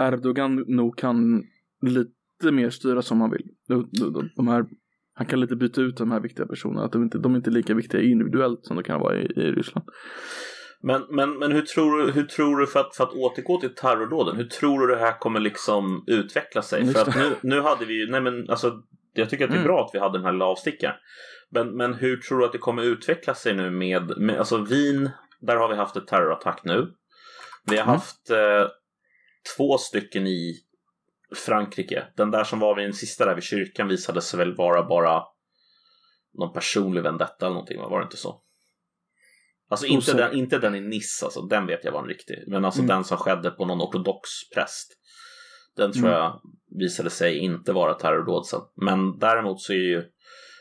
[0.00, 1.42] Erdogan nog kan
[1.82, 3.46] lite mer styra som han vill.
[3.68, 4.64] De, de, de här,
[5.14, 6.84] han kan lite byta ut de här viktiga personerna.
[6.84, 9.52] Att de, inte, de är inte lika viktiga individuellt som de kan vara i, i
[9.52, 9.88] Ryssland.
[10.84, 13.74] Men, men, men hur tror du, hur tror du för, att, för att återgå till
[13.74, 16.86] terrordåden, hur tror du det här kommer liksom utveckla sig?
[16.86, 19.60] För att nu, nu hade vi ju, nej men alltså, jag tycker att det är
[19.60, 19.68] Mm.
[19.68, 20.94] bra att vi hade den här lilla avstickaren.
[21.50, 25.10] Men, men hur tror du att det kommer utveckla sig nu med, med alltså Wien,
[25.40, 26.86] där har vi haft ett terrorattack nu.
[27.70, 27.92] Vi har Mm.
[27.94, 28.36] haft eh,
[29.56, 30.54] två stycken i
[31.46, 32.06] Frankrike.
[32.16, 35.22] Den där som var vid den sista där vid kyrkan visade sig väl vara bara
[36.38, 37.88] någon personlig vendetta eller någonting, va?
[37.88, 38.42] var det inte så?
[39.68, 40.18] Alltså inte Osäker.
[40.18, 42.44] den, inte den i Nice, alltså, den vet jag var en riktig.
[42.46, 42.88] Men alltså Mm.
[42.88, 44.98] den som skedde på någon ortodox präst.
[45.76, 46.18] Den tror Mm.
[46.18, 46.40] jag
[46.80, 48.60] visade sig inte vara terrordåd sen.
[48.76, 50.04] Men däremot så är ju,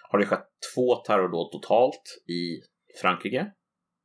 [0.09, 2.61] har det skett två terrordåd totalt i
[3.01, 3.51] Frankrike.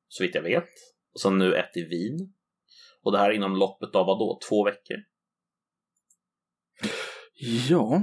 [0.08, 0.68] Så vitt jag vet.
[1.14, 2.32] Och sen nu ett i Wien.
[3.06, 4.38] Och det här inom loppet av vad då?
[4.48, 4.96] Två veckor?
[7.68, 8.02] Ja.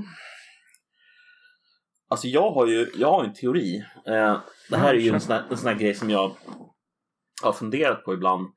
[2.09, 3.85] Alltså jag har ju jag har en teori.
[4.07, 4.37] Eh,
[4.69, 6.31] det här är ju en sån, här, en sån här grej som jag
[7.43, 8.47] har funderat på ibland.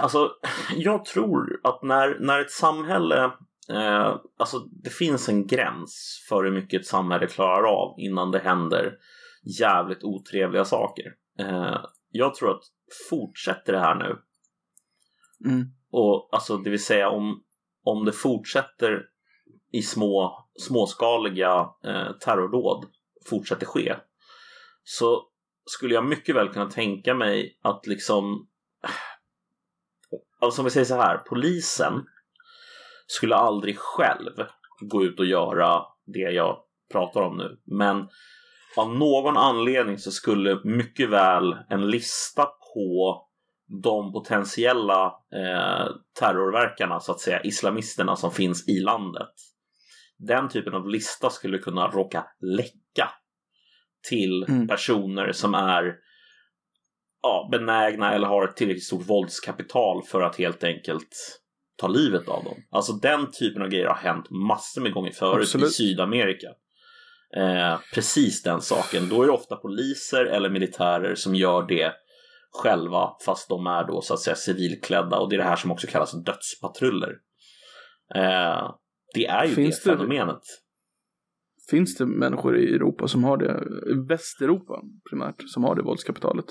[0.00, 0.30] Alltså,
[0.76, 3.24] jag tror att när, när ett samhälle,
[3.70, 8.38] eh, alltså det finns en gräns för hur mycket ett samhälle klarar av innan det
[8.38, 8.92] händer
[9.60, 11.14] jävligt otrevliga saker.
[11.38, 11.76] Eh,
[12.10, 12.62] jag tror att
[13.10, 14.18] fortsätter det här nu,
[15.44, 15.66] Mm.
[15.90, 17.44] och alltså det vill säga om,
[17.84, 19.02] om det fortsätter
[19.72, 22.86] i små, småskaliga eh, terrordåd
[23.30, 23.96] fortsätter ske
[24.82, 25.28] så
[25.64, 28.48] skulle jag mycket väl kunna tänka mig att liksom
[28.84, 28.90] eh,
[30.40, 32.06] Alltså om vi säger så här, polisen
[33.06, 34.32] skulle aldrig själv
[34.80, 36.58] gå ut och göra det jag
[36.92, 37.60] pratar om nu.
[37.64, 38.08] Men
[38.76, 43.22] av någon anledning så skulle mycket väl en lista på
[43.82, 45.86] de potentiella eh,
[46.20, 49.32] terrorverkarna, så att säga, islamisterna som finns i landet.
[50.18, 53.10] Den typen av lista skulle kunna råka läcka
[54.08, 54.68] till Mm.
[54.68, 55.94] personer som är
[57.22, 61.40] ja, benägna eller har ett tillräckligt stort våldskapital för att helt enkelt
[61.76, 62.54] ta livet av dem.
[62.70, 65.68] Alltså den typen av grejer har hänt massor med gånger förut Absolut.
[65.68, 66.48] i Sydamerika.
[67.36, 69.08] Eh, precis den saken.
[69.08, 71.92] Då är det ofta poliser eller militärer som gör det
[72.50, 75.70] själva fast de är då så att säga civilklädda och det är det här som
[75.70, 77.10] också kallas dödspatruller.
[78.14, 78.70] Eh,
[79.14, 80.40] det är ju Finns det det- fenomenet.
[81.70, 83.64] Finns det människor i Europa som har det,
[84.08, 84.80] Västeuropa
[85.10, 86.44] primärt, som har det våldskapitalet?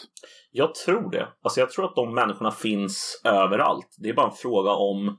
[0.51, 1.27] Jag tror det.
[1.41, 3.87] Alltså jag tror att de människorna finns överallt.
[3.97, 5.17] Det är bara en fråga om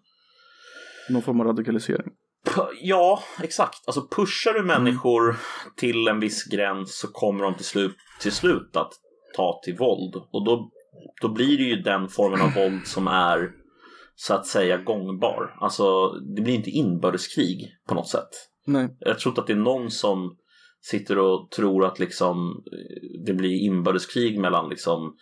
[1.11, 2.13] Någon form av radikalisering?
[2.83, 3.79] Ja, exakt.
[3.87, 5.37] Alltså pushar du människor
[5.77, 8.93] till en viss gräns så kommer de till slut, till slut att
[9.39, 10.15] ta till våld.
[10.31, 10.71] Och då,
[11.23, 13.51] då blir det ju den formen av våld som är
[14.15, 15.57] så att säga gångbar.
[15.61, 18.29] Alltså det blir inte inbördeskrig på något sätt.
[18.67, 18.97] Nej.
[19.01, 20.37] Jag tror inte att det är någon som
[20.81, 22.63] sitter och tror att liksom
[23.27, 25.17] det blir inbördeskrig mellan liksom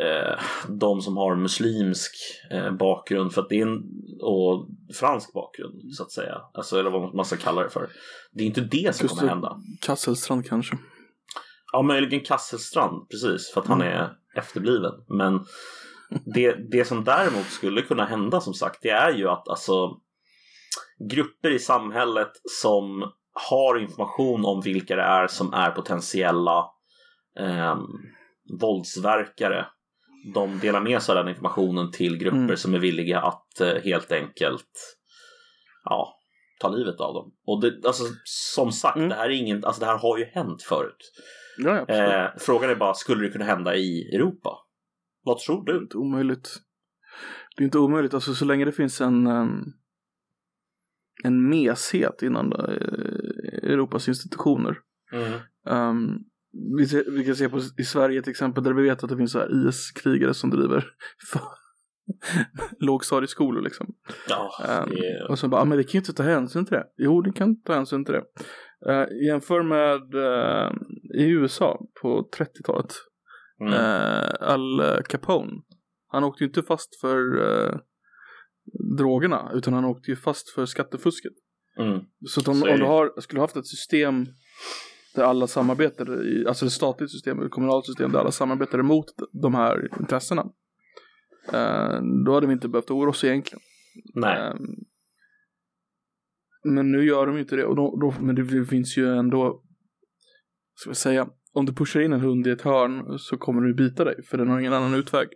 [0.00, 2.12] eh, de som har muslimsk
[2.50, 3.82] eh, bakgrund för att det är en,
[4.22, 6.40] och fransk bakgrund så att säga.
[6.54, 7.88] Alltså eller vad man ska kalla det för.
[8.32, 9.60] Det är inte det som Just kommer hända.
[9.80, 10.76] Kasselstrand kanske.
[11.72, 14.92] Ja, möjligen Kasselstrand, precis, för att han är efterbliven.
[15.08, 15.44] Men
[16.34, 19.90] det, det som däremot skulle kunna hända som sagt, det är ju att alltså
[21.10, 22.30] grupper i samhället
[22.62, 23.12] som
[23.50, 26.64] har information om vilka det är som är potentiella
[27.38, 27.76] eh,
[28.60, 29.66] våldsverkare.
[30.34, 32.56] De delar med sig av den informationen till grupper Mm.
[32.56, 34.96] som är villiga att eh, helt enkelt
[35.84, 36.14] ja,
[36.60, 37.32] ta livet av dem.
[37.46, 39.08] Och det, alltså, som sagt, Mm.
[39.08, 41.12] det här är ingen, alltså det här har ju hänt förut.
[41.58, 41.86] Ja.
[41.88, 44.50] Eh, frågan är bara, skulle det kunna hända i Europa?
[45.22, 45.82] Vad tror Det är du?
[45.82, 46.48] inte omöjligt.
[47.56, 49.64] Det är inte omöjligt, alltså så länge det finns en ehm,
[51.24, 54.78] en meshet innan eh, Europas institutioner.
[55.12, 55.40] Mm.
[55.68, 56.18] Ehm,
[56.78, 59.16] vi, ser, vi kan se på i Sverige till exempel där vi vet att det
[59.16, 60.84] finns IS-krigare som driver
[62.80, 63.94] lågstadieskolor liksom.
[64.28, 65.30] Ja, Ehm, det är...
[65.30, 66.86] Och så bara, ah, men vi kan ju inte ta hänsyn till det.
[66.96, 68.24] Jo, ni kan ta hänsyn till det.
[68.86, 70.72] Uh, jämför med eh,
[71.22, 72.94] i USA på 30-talet.
[73.60, 73.72] Mm.
[73.72, 75.52] Eh, Al Capone.
[76.08, 77.78] Han åkte ju inte fast för eh,
[78.98, 81.32] drogerna utan han åkte ju fast för skattefusket.
[81.78, 82.00] Mm.
[82.28, 84.26] Så att om, om du har, skulle haft ett system
[85.14, 89.06] där alla samarbetar, i, alltså ett statligt system, ett kommunalt system där alla samarbetar emot
[89.32, 90.46] de här intressena.
[91.52, 93.60] Eh, då hade vi inte behövt oroa oss egentligen.
[94.14, 94.52] Nej.
[96.74, 97.64] Men nu gör de ju inte det.
[97.64, 99.62] Och då, då, men det finns ju ändå,
[100.74, 103.74] ska jag säga, om du pushar in en hund i ett hörn så kommer den
[103.76, 105.28] bita dig för den har ingen annan utväg.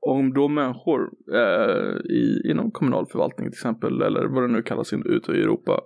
[0.00, 1.00] Om då människor
[1.34, 5.42] eh, i, inom kommunal förvaltning till exempel, eller vad det nu kallas in- ute i
[5.42, 5.80] Europa,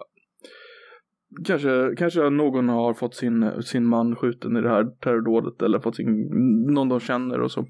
[1.47, 5.97] kanske, kanske någon har fått sin, sin man skjuten i det här terrordådet eller fått
[5.97, 6.29] sin,
[6.75, 7.67] någon de känner och så.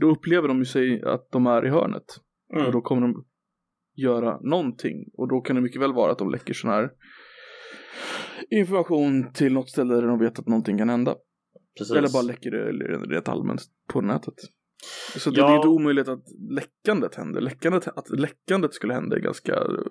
[0.00, 2.04] Då upplever de ju sig att de är i hörnet.
[2.54, 2.72] Och Mm.
[2.72, 3.24] då kommer de
[4.02, 5.04] göra någonting.
[5.12, 6.90] Och då kan det mycket väl vara att de läcker sån här
[8.50, 11.16] information till något ställe där de vet att någonting kan hända.
[11.78, 11.96] Precis.
[11.96, 13.60] Eller bara läcker det rent allmänt
[13.92, 14.34] på nätet.
[15.16, 15.46] Så det, Ja.
[15.46, 17.40] det är inte omöjligt att läckandet händer.
[17.40, 19.82] Läckandet, att läckandet skulle hända är ganska mm,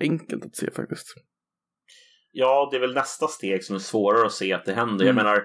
[0.00, 1.06] enkelt att se faktiskt.
[2.30, 5.04] Ja, det är väl nästa steg som är svårare att se att det händer.
[5.04, 5.24] Jag Mm.
[5.24, 5.42] menar,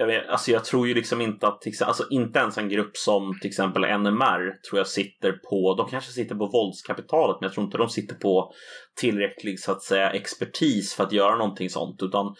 [0.00, 3.38] jag, vet, alltså jag tror ju liksom inte att, alltså inte ens en grupp som
[3.40, 7.64] till exempel NMR tror jag sitter på, de kanske sitter på våldskapitalet men jag tror
[7.64, 8.52] inte de sitter på
[8.96, 12.34] tillräcklig så att säga expertis för att göra någonting sånt utan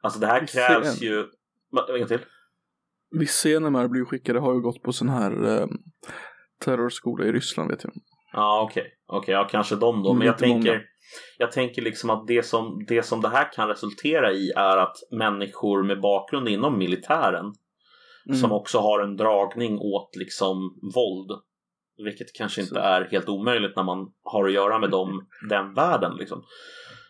[0.00, 1.24] alltså det här krävs ju,
[2.00, 2.20] en till?
[3.18, 5.66] Vissa NMR blir skickade har ju gått på sån här eh,
[6.64, 7.92] terrorskola i Ryssland vet jag.
[8.32, 8.92] Ja, okej.
[9.06, 10.14] Okej, ja, kanske de då.
[10.14, 10.82] Men jag tänker,
[11.38, 14.96] jag tänker liksom att det som, det som det här kan resultera i är att
[15.10, 17.52] människor med bakgrund inom militären
[18.28, 18.40] Mm.
[18.40, 21.30] som också har en dragning åt liksom våld.
[22.04, 22.80] Vilket kanske inte Så.
[22.80, 26.16] är helt omöjligt när man har att göra med dem, den världen.
[26.16, 26.44] Liksom.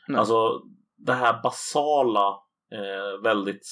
[0.09, 0.19] Nej.
[0.19, 0.63] Alltså
[0.97, 2.29] det här basala,
[2.73, 3.63] eh, väldigt...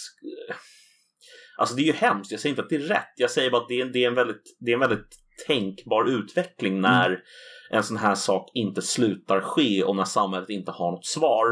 [1.58, 3.12] Alltså det är ju hemskt, jag säger inte att det är rätt.
[3.16, 6.08] Jag säger bara att det är, det är, en, väldigt, det är en väldigt tänkbar
[6.08, 7.22] utveckling när
[7.70, 11.46] en sån här sak inte slutar ske och när samhället inte har något svar.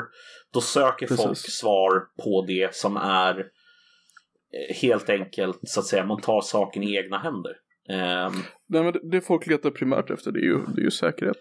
[0.53, 1.25] Då söker Precis.
[1.25, 6.83] folk svar på det som är eh, helt enkelt så att säga, man tar saken
[6.83, 7.53] i egna händer.
[7.89, 8.33] Ehm,
[8.67, 11.37] Nej, men det- det folk letar primärt efter det är ju, det är ju säkerhet.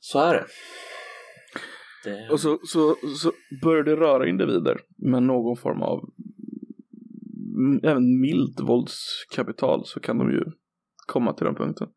[0.00, 0.44] så är det.
[2.04, 2.28] det...
[2.30, 6.00] Och så, så, så börjar det röra individer med någon form av
[7.58, 10.44] mm, även milt våldskapital så kan de ju
[11.12, 11.88] komma till den punkten.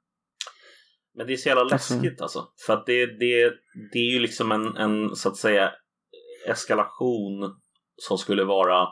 [1.17, 2.47] Men det är så jävla Alltså- läskigt alltså.
[2.65, 3.54] För att det, det,
[3.93, 5.71] det är ju liksom en, en så att säga
[6.47, 7.56] eskalation
[8.01, 8.88] som skulle vara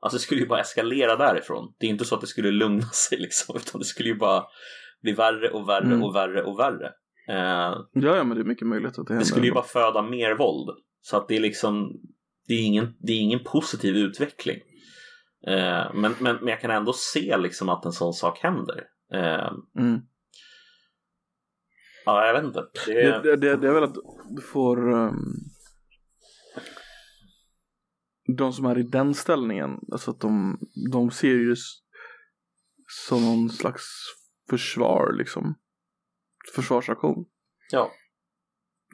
[0.00, 1.74] Alltså det skulle ju bara eskalera därifrån.
[1.78, 3.56] Det är inte så att det skulle lugna sig liksom.
[3.56, 4.44] Utan det skulle ju bara
[5.02, 6.02] bli värre och värre Mm.
[6.02, 6.86] och värre och värre.
[7.28, 7.36] Eh,
[7.92, 9.18] Ja, ja, men det är mycket möjligt att det händer.
[9.18, 10.76] det skulle ju bara föda mer våld.
[11.00, 11.92] Så att det är liksom
[12.48, 14.56] Det är ingen, det är ingen positiv utveckling.
[15.48, 18.84] Eh, men, men, men jag kan ändå se liksom att en sån sak händer.
[19.12, 20.00] Eh, Mm.
[22.04, 22.66] ja, jag vet inte.
[22.86, 23.94] Det, Det, det, det, är väl att
[24.36, 25.34] du får um,
[28.36, 30.58] de som är i den ställningen, alltså att de,
[30.92, 31.54] de ser ju
[33.06, 33.84] som någon slags
[34.50, 35.54] försvar liksom.
[36.54, 37.24] Försvarsaktion.
[37.70, 37.90] ja.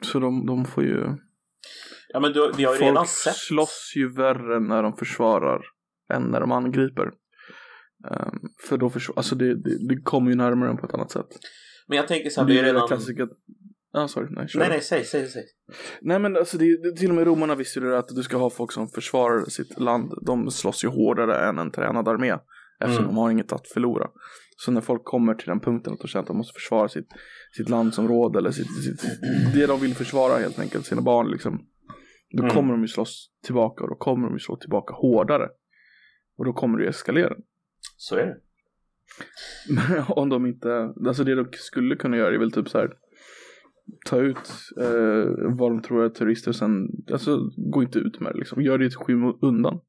[0.01, 1.17] Så de, de får ju,
[2.07, 3.35] ja, men du, vi har ju redan folk sett.
[3.35, 5.65] slåss ju värre när de försvarar
[6.13, 7.11] än när de angriper.
[8.11, 8.39] Ehm,
[8.69, 11.27] för då försvarar, alltså det, det, det kommer ju närmare en på ett annat sätt.
[11.87, 12.87] Men jag tänker så här, Det är redan...
[12.87, 13.27] klassiska,
[13.93, 14.59] ah, sorry, nej, kör.
[14.59, 15.43] Nej, nej, säg, säg, säg.
[16.01, 18.49] Nej men alltså det, det, till och med romarna visste ju att du ska ha
[18.49, 20.11] folk som försvarar sitt land.
[20.25, 22.33] De slåss ju hårdare än en tränad armé.
[22.79, 23.15] Eftersom Mm.
[23.15, 24.07] de har inget att förlora.
[24.57, 27.07] Så när folk kommer till den punkten att de känner att de måste försvara sitt,
[27.57, 29.01] sitt landsområde eller sitt, sitt,
[29.53, 31.65] det de vill försvara helt enkelt, sina barn liksom.
[32.37, 32.55] Då Mm.
[32.55, 35.47] kommer de ju slåss tillbaka och då kommer de ju slå tillbaka hårdare.
[36.37, 37.35] Och då kommer det ju eskalera.
[37.95, 38.37] Så är det.
[39.69, 42.93] Men om de inte, alltså det de skulle kunna göra är väl typ så här
[44.05, 44.51] ta ut
[44.81, 48.61] eh, vad de tror är terrorister och sen, alltså gå inte ut med det liksom.
[48.61, 49.79] Gör det i skymundan.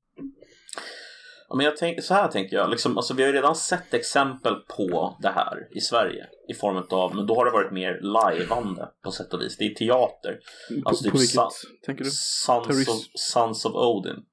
[1.49, 3.95] Ja, men jag tänk, så här tänker jag, liksom, alltså, vi har ju redan sett
[3.95, 8.01] exempel på det här i Sverige i form av, men då har det varit mer
[8.03, 9.57] lajvande på sätt och vis.
[9.57, 10.39] Det är teater.
[10.85, 11.51] Alltså på, typ på vilket, sa-
[11.87, 12.11] tänker du?
[12.11, 12.91] Sons Terrorism.
[12.91, 14.25] of, Sons of Odin.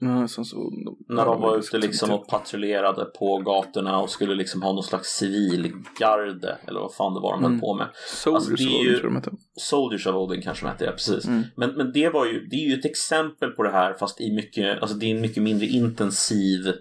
[0.00, 0.72] Ja, sen så,
[1.08, 5.08] När de var ute liksom och patrullerade på gatorna och skulle liksom ha någon slags
[5.08, 7.60] civilgarde eller vad fan det var de höll Mm.
[7.60, 7.86] på med.
[8.06, 9.38] Soldiers alltså, det är var ju- det, tror jag de.
[9.60, 11.24] Soldiers of Odin kanske de hette, ja precis.
[11.26, 11.42] Mm.
[11.56, 14.32] Men, men det var ju, det är ju ett exempel på det här fast i
[14.32, 16.72] mycket, alltså det är en mycket mindre intensiv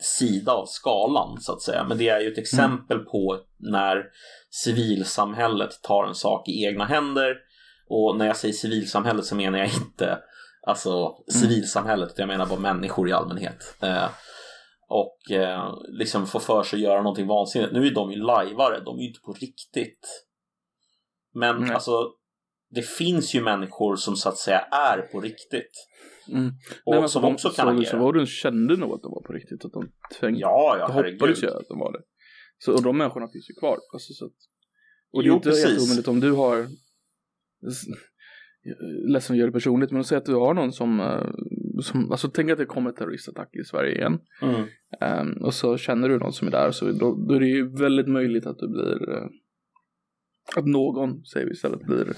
[0.00, 1.84] sida av skalan så att säga.
[1.88, 4.04] Men det är ju ett exempel på när
[4.50, 7.36] civilsamhället tar en sak i egna händer.
[7.88, 10.18] Och när jag säger civilsamhället så menar jag inte
[10.66, 13.76] alltså civilsamhället, jag menar bara människor i allmänhet.
[13.82, 14.08] Eh,
[14.88, 17.72] och eh, liksom få för sig att göra någonting vansinnigt.
[17.72, 20.26] Nu är de ju lajvare, de är ju inte på riktigt.
[21.34, 21.70] Men Nej.
[21.74, 21.92] alltså,
[22.70, 25.88] det finns ju människor som så att säga är på riktigt.
[26.28, 26.52] Mm.
[26.84, 28.02] Och Nej, som de- också kan Soldiers agera.
[28.02, 29.64] of Odin kände nog att de var på riktigt.
[29.64, 29.82] Att de
[30.20, 32.02] tänkte, Ja, ja, det hoppades ju att de var det.
[32.58, 33.78] Så, och de människorna finns ju kvar.
[33.92, 34.32] Alltså, så att,
[35.12, 35.68] och det är Jo, inte precis.
[35.70, 36.68] jätteomöjligt om du har
[39.08, 41.26] ledsen att göra det personligt men säg att du har någon som, eh,
[41.82, 44.64] som alltså tänk att det kommer en terroristattack i Sverige igen Mm.
[45.00, 47.76] Ehm, och så känner du någon som är där så då, då är det ju
[47.76, 49.24] väldigt möjligt att du blir eh,
[50.56, 52.12] att någon, säger vi istället, blir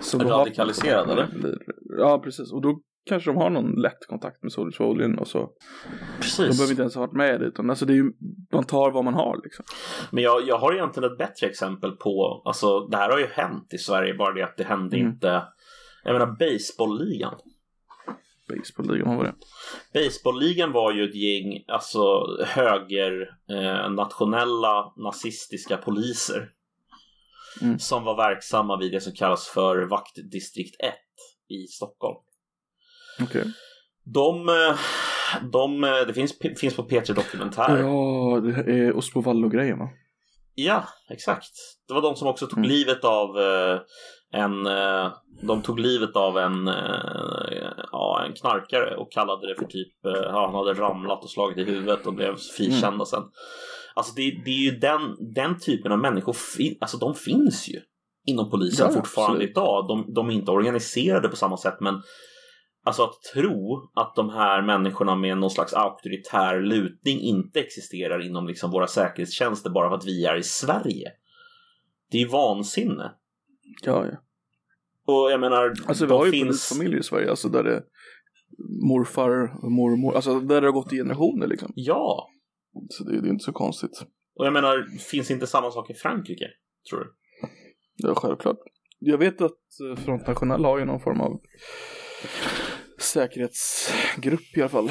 [0.00, 1.26] som har- Radikaliserad, eller?
[1.40, 1.58] Blir,
[1.98, 5.38] ja precis och då kanske de har någon lätt kontakt med Soldiers Odin och så
[5.38, 5.50] de
[6.20, 6.38] Precis.
[6.58, 8.12] behöver inte ens ha varit med utan alltså det är ju,
[8.52, 9.64] man tar vad man har liksom.
[10.12, 13.74] Men jag, jag har egentligen ett bättre exempel på, alltså det här har ju hänt
[13.74, 15.12] i Sverige, bara det att det hände Mm.
[15.12, 15.42] inte,
[16.04, 17.34] jag menar baseballligan.
[18.48, 19.34] Baseballligan, vad var det?
[20.00, 26.50] Baseballligan var ju ett gäng, alltså höger, eh, nationella nazistiska poliser.
[27.62, 27.78] Mm.
[27.78, 30.94] Som var verksamma vid det som kallas för vaktdistrikt 1
[31.48, 32.16] i Stockholm.
[33.22, 33.44] Okej.
[34.04, 34.78] De, eh,
[35.52, 37.78] de eh, det finns, finns på P3 Dokumentär.
[37.78, 39.88] Ja, det är Osmo Vallo-grejen va?
[40.54, 41.50] Ja, exakt.
[41.88, 42.70] Det var de som också tog Mm.
[42.70, 43.80] livet av eh,
[44.32, 45.12] en eh,
[45.42, 50.12] De tog livet av en, eh, ja, en knarkare och kallade det för typ eh,
[50.12, 53.06] ja, Han hade ramlat och slagit i huvudet och blev frikända Mm.
[53.06, 53.22] sen.
[53.94, 56.36] Alltså det, det är ju den, den typen av människor,
[56.80, 57.80] alltså de finns ju
[58.26, 59.50] inom polisen Ja, fortfarande absolut.
[59.50, 59.88] idag.
[59.88, 62.02] De, de är inte organiserade på samma sätt men
[62.84, 68.46] Alltså att tro att de här människorna med någon slags auktoritär lutning inte existerar inom
[68.46, 71.12] liksom våra säkerhetstjänster bara för att vi är i Sverige.
[72.10, 73.12] Det är vansinne.
[73.82, 74.16] Ja, ja.
[75.06, 76.46] Och jag menar, Alltså vi har ju finns...
[76.46, 77.82] polisfamiljer i Sverige, alltså där det
[78.88, 81.72] morfar och mormor, alltså där det har gått i generationer liksom.
[81.74, 82.28] Ja,
[82.90, 84.02] Så det, det är inte så konstigt.
[84.38, 86.46] och jag menar, finns inte samma sak i Frankrike?
[86.90, 87.12] Tror du?
[87.96, 88.56] Ja, självklart.
[88.98, 89.52] Jag vet att
[89.90, 91.40] eh, Front National har ju någon form av
[92.98, 94.90] säkerhetsgrupp i alla fall.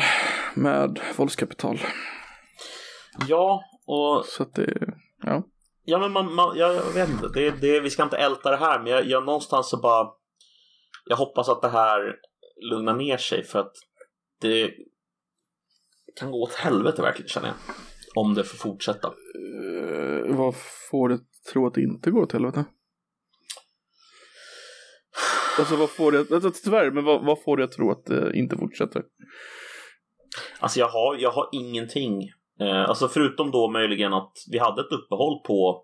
[0.55, 1.79] Med våldskapital.
[3.27, 5.43] Ja, och Så att det, ja.
[5.89, 8.58] Ja men man, man jag, jag vet inte, det, det, vi ska inte älta det
[8.58, 10.08] här men jag, jag någonstans så bara
[11.06, 12.15] Jag hoppas att det här
[12.69, 13.73] lugnar ner sig för att
[14.41, 14.71] det
[16.19, 17.56] kan gå åt helvete verkligen känner jag.
[18.15, 19.08] Om det får fortsätta.
[19.08, 20.56] Eh, vad
[20.91, 21.19] får det
[21.52, 22.65] tro att det inte går åt helvete?
[25.60, 28.38] Alltså vad får det, alltså, tyvärr, men vad, vad får det att tro att det
[28.38, 29.04] inte fortsätter?
[30.60, 32.32] Alltså jag har, jag har ingenting.
[32.60, 35.84] Eh, alltså förutom då möjligen att vi hade ett uppehåll på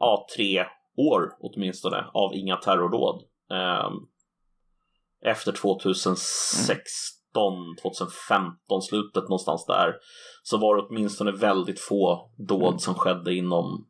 [0.00, 0.64] ja, tre
[0.96, 3.22] år åtminstone av inga terrordåd.
[3.50, 3.90] Eh,
[5.30, 9.94] efter 2016, 2015 slutet någonstans där.
[10.42, 12.78] Så var det åtminstone väldigt få dåd Mm.
[12.78, 13.86] som skedde inom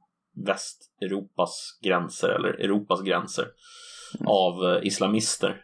[0.46, 3.46] Västeuropas gränser eller Europas gränser
[4.18, 4.28] Mm.
[4.28, 5.62] av eh, islamister.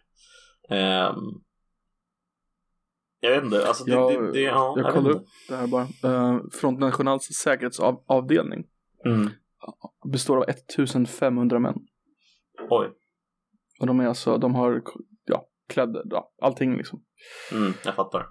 [3.24, 5.10] Jag vet inte, alltså det, Jag- det, det ja, Jag kollar inte.
[5.10, 5.86] upp det här bara.
[6.34, 8.64] Uh, Front Nationals säkerhetsavdelning
[9.04, 9.30] Mm.
[10.12, 11.74] består av 1500 män.
[12.70, 12.88] Oj,
[13.80, 14.82] Och de är alltså, de har,
[15.24, 17.02] ja, kläder, ja, allting liksom.
[17.52, 18.28] mm, jag fattar.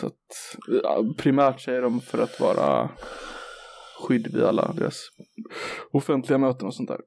[0.00, 2.90] Så att, primärt säger de för att vara
[4.02, 5.08] skydd vid alla deras
[5.92, 7.00] offentliga möten och sånt där.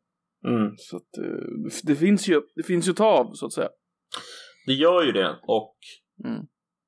[0.48, 0.74] Mm.
[0.78, 3.70] Så att eh, det finns ju, det finns ju att ta av så att säga.
[4.66, 5.76] Det gör ju det och
[6.26, 6.46] Mm.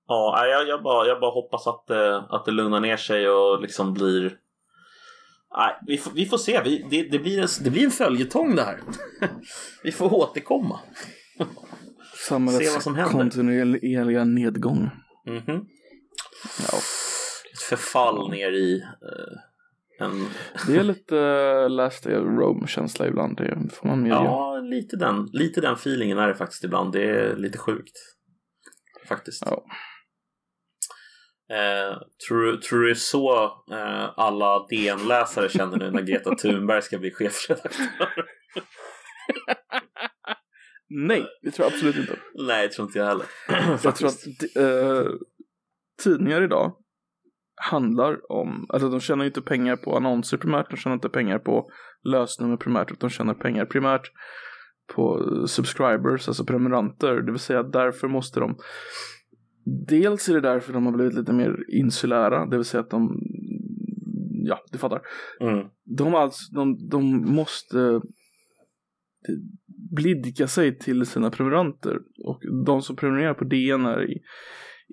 [0.09, 3.61] Ja, jag, jag, bara, jag bara hoppas att det, att det lugnar ner sig och
[3.61, 4.37] liksom blir...
[5.57, 6.61] Nej, vi, får, vi får se.
[6.63, 8.79] Vi, det, det, blir en, det blir en följetong det här.
[9.83, 10.79] vi får återkomma.
[11.37, 11.49] Se vad
[12.17, 13.11] Samhällets som händer.
[13.11, 14.89] kontinuerliga nedgång.
[15.25, 15.65] Mhm.
[16.71, 16.77] Ja.
[17.53, 20.25] Ett förfall ner i eh, en...
[20.67, 24.15] Det är lite uh, Last Day of Rome-känsla ibland, det får man medge.
[24.15, 26.93] Ja, lite den, lite den feelingen är det faktiskt ibland.
[26.93, 27.97] Det är lite sjukt.
[29.07, 29.43] Faktiskt.
[29.45, 29.65] Ja.
[31.51, 31.97] Eh,
[32.27, 36.97] tror, tror du det är så eh, alla DN-läsare känner nu när Greta Thunberg ska
[36.97, 38.09] bli chefredaktör?
[40.89, 42.15] Nej, det tror jag absolut inte.
[42.35, 43.25] Nej, det tror inte jag heller.
[43.83, 44.25] Jag tror att
[44.57, 45.11] eh,
[46.03, 46.75] tidningar idag
[47.71, 51.71] handlar om, alltså de tjänar inte pengar på annonser primärt, de tjänar inte pengar på
[52.03, 54.11] lösnummer primärt, utan de tjänar pengar primärt
[54.95, 58.57] på subscribers, alltså prenumeranter, det vill säga därför måste de
[59.87, 63.19] Dels är det därför de har blivit lite mer insulära, det vill säga att de,
[64.43, 65.01] ja, du fattar.
[65.41, 65.67] Mm.
[65.97, 68.01] De, alltså, de, de måste
[69.95, 71.99] blidka sig till sina prenumeranter.
[72.25, 74.21] Och de som prenumererar på DN är i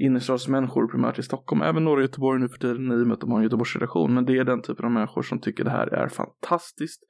[0.05, 1.63] innerstadsmänniskor primärt i Stockholm.
[1.63, 4.15] Även norra Göteborg nu för tiden i och med att de har en Göteborgsredaktion.
[4.15, 7.03] Men det är den typen av människor som tycker det här är fantastiskt.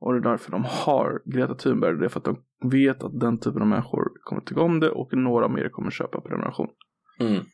[0.00, 1.98] Och det är därför de har Greta Thunberg.
[1.98, 2.36] Det är för att de
[2.70, 6.20] vet att den typen av människor kommer tycka om det och några mer kommer köpa
[6.20, 6.68] prenumeration.
[7.20, 7.44] Mm.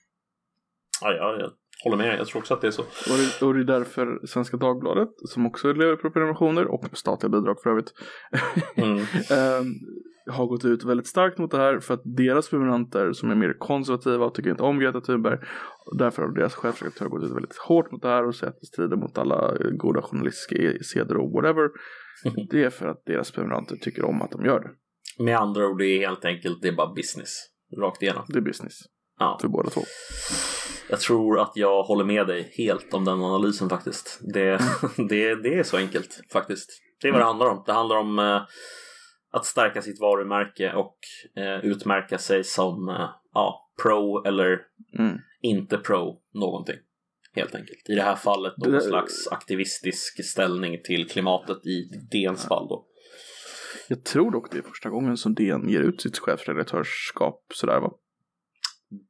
[1.02, 1.50] Ja, ja, jag
[1.84, 2.18] håller med.
[2.18, 2.82] Jag tror också att det är så.
[2.82, 2.88] Och
[3.40, 7.56] det, och det är därför Svenska Dagbladet, som också lever på prenumerationer och statliga bidrag
[7.62, 7.92] för övrigt,
[8.76, 8.98] Mm.
[8.98, 9.64] eh,
[10.34, 13.56] har gått ut väldigt starkt mot det här för att deras prenumeranter som är mer
[13.58, 15.38] konservativa och tycker inte om Greta Thunberg,
[15.86, 18.61] och därför har deras chefredaktör gått ut väldigt hårt mot det här och säger att
[18.61, 21.68] det strider mot alla goda journalistiska seder och whatever.
[22.50, 24.70] Det är för att deras prenumeranter tycker om att de gör det.
[25.24, 27.30] Med andra ord, det är helt enkelt det är bara business.
[27.80, 28.24] Rakt igenom.
[28.28, 28.74] Det är business
[29.20, 29.38] Ja.
[29.40, 29.80] för båda två.
[30.88, 34.20] Jag tror att jag håller med dig helt om den analysen faktiskt.
[34.34, 34.50] Det,
[35.08, 36.70] det, det är så enkelt faktiskt.
[37.02, 37.62] Det är vad det handlar om.
[37.66, 38.42] Det handlar om eh,
[39.32, 40.96] att stärka sitt varumärke och
[41.36, 44.58] eh, utmärka sig som eh, ja, pro eller
[44.98, 45.18] Mm.
[45.42, 46.76] inte pro någonting.
[47.34, 47.88] Helt enkelt.
[47.88, 52.86] I det här fallet någon slags aktivistisk ställning till klimatet i DNs fall då.
[53.88, 57.90] Jag tror dock det är första gången som DN ger ut sitt chefredaktörskap sådär va?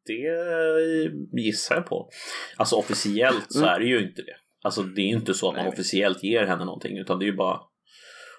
[0.06, 2.08] Det gissar jag på.
[2.56, 4.36] Alltså officiellt så är det ju inte det.
[4.62, 7.30] Alltså det är ju inte så att man officiellt ger henne någonting utan det är
[7.30, 7.60] ju bara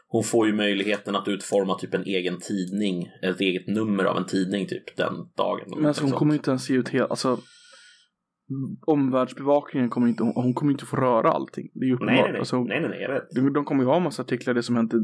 [0.07, 4.25] hon får ju möjligheten att utforma typ en egen tidning, ett eget nummer av en
[4.25, 5.73] tidning typ den dagen.
[5.75, 7.39] Men alltså hon kommer ju inte ens ge ut hela, alltså
[8.81, 11.69] omvärldsbevakningen kommer inte, hon kommer inte få röra allting.
[11.73, 12.15] Det är ju uppenbart.
[12.15, 12.39] nej, nej, nej.
[12.39, 13.29] Alltså, nej, nej, nej, jag vet.
[13.35, 14.97] de, de kommer ju ha en massa artiklar, det som hände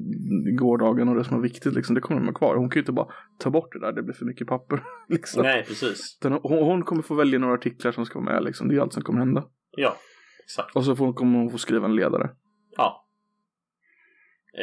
[0.50, 2.56] i gårdagen och det som var viktigt liksom, det kommer de ha kvar.
[2.56, 3.08] Hon kan ju inte bara
[3.40, 4.84] ta bort det där, det blir för mycket papper.
[5.10, 5.44] liksom.
[5.44, 6.18] Nej, precis.
[6.24, 8.94] Hon, hon kommer få välja några artiklar som ska vara med liksom, det är allt
[8.94, 9.46] som kommer hända.
[9.72, 9.96] Ja,
[10.44, 10.76] exakt.
[10.76, 12.30] Och så får, kommer hon få skriva en ledare.
[12.78, 13.08] Ja.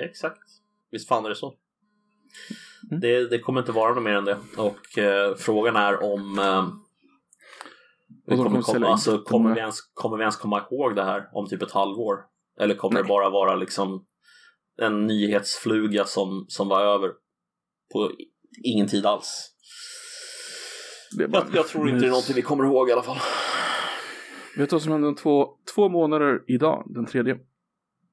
[0.05, 0.39] Exakt.
[0.91, 1.55] Visst fan är det så.
[2.91, 3.01] Mm.
[3.01, 4.39] Det, det kommer inte vara något mer än det.
[4.57, 6.68] Och eh, frågan är om eh,
[8.27, 11.47] Och kommer, komma, alltså, kommer, vi ens, kommer vi ens komma ihåg det här om
[11.47, 12.16] typ ett halvår?
[12.61, 13.09] Eller kommer det Nej.
[13.09, 14.07] bara vara liksom
[14.83, 17.09] en nyhetsfluga som, som var över
[17.93, 18.11] på
[18.64, 19.51] ingen tid alls?
[21.18, 23.18] Det bara Jag, jag tror inte det är någonting vi kommer ihåg i alla fall.
[24.57, 27.39] Vet du vad som hände om två, två månader idag, den tredje?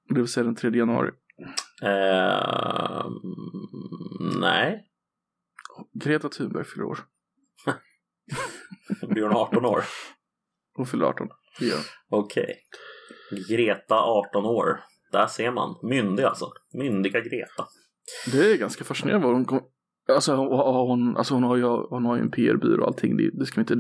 [0.09, 1.12] Det vill säga den 3 januari.
[1.84, 3.05] Eh,
[4.41, 4.88] nej,
[5.93, 6.99] Greta Thunberg fyller år.
[9.09, 9.84] Blir hon 18 år?
[10.76, 11.28] Hon fyller 18.
[11.59, 11.76] Det gör
[12.09, 12.19] hon.
[12.19, 12.55] Okej.
[13.49, 14.80] Greta 18 år.
[15.11, 15.76] Där ser man.
[15.84, 16.45] Myndig alltså.
[16.74, 17.65] Myndiga Greta.
[18.32, 19.61] Det är ganska fascinerande vad hon kom...
[20.09, 23.17] Alltså hon, alltså hon har ju, hon har ju en PR-byrå och allting.
[23.17, 23.76] Det, det ska vi inte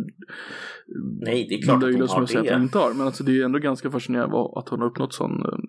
[1.25, 2.63] Nej, det är klart att hon har säger att hon det.
[2.63, 2.93] inte har.
[2.93, 5.59] Men alltså det är ändå ganska fascinerande att hon har uppnått sån eh,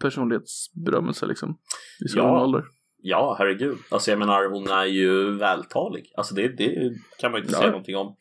[0.00, 1.58] personlighetsberömmelse liksom.
[2.04, 2.42] I så Ja.
[2.44, 2.64] ålder.
[3.02, 3.78] Ja, herregud.
[3.90, 6.12] Alltså jag menar, hon är ju vältalig.
[6.16, 7.58] Alltså det, det kan man ju inte Ja.
[7.58, 8.16] säga någonting om.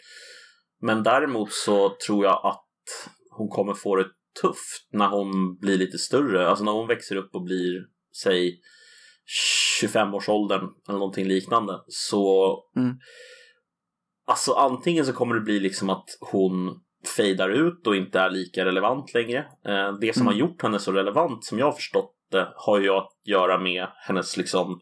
[0.84, 2.66] Men däremot så tror jag att
[3.30, 4.08] hon kommer få det
[4.42, 6.48] tufft när hon blir lite större.
[6.50, 7.82] Alltså när hon växer upp och blir,
[8.24, 8.60] säg
[9.82, 11.80] 25-årsåldern eller någonting liknande.
[11.88, 12.96] Så Mm.
[14.26, 16.80] Alltså antingen så kommer det bli liksom att hon
[17.18, 19.40] fejdar ut och inte är lika relevant längre.
[19.66, 20.34] Eh, Det som Mm.
[20.34, 23.88] har gjort henne så relevant som jag har förstått det har ju att göra med
[24.08, 24.80] hennes liksom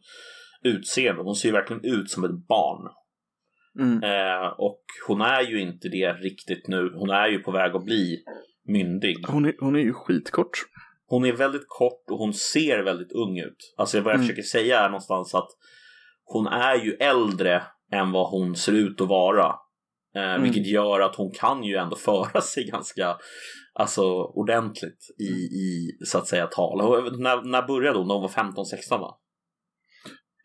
[0.63, 1.23] utseende.
[1.23, 2.89] Hon ser ju verkligen ut som ett barn.
[3.79, 4.03] Mm.
[4.03, 6.91] Eh, och hon är ju inte det riktigt nu.
[6.95, 8.23] Hon är ju på väg att bli
[8.67, 9.25] myndig.
[9.27, 10.57] Hon, är, hon är ju skitkort.
[11.05, 13.73] Hon är väldigt kort och hon ser väldigt ung ut.
[13.77, 14.27] Alltså vad jag Mm.
[14.27, 15.49] försöker säga är någonstans att
[16.23, 19.55] hon är ju äldre än vad hon ser ut att vara.
[20.15, 20.43] Eh, Mm.
[20.43, 23.17] Vilket gör att hon kan ju ändå föra sig ganska
[23.73, 26.81] alltså, ordentligt i, i så att säga tal.
[26.81, 28.07] Och När, när började hon?
[28.07, 29.17] När hon var 15-16 va?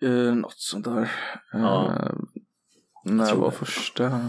[0.03, 1.11] Eh, något sånt där.
[1.53, 1.93] Ja.
[3.11, 3.57] När var det.
[3.57, 4.21] första?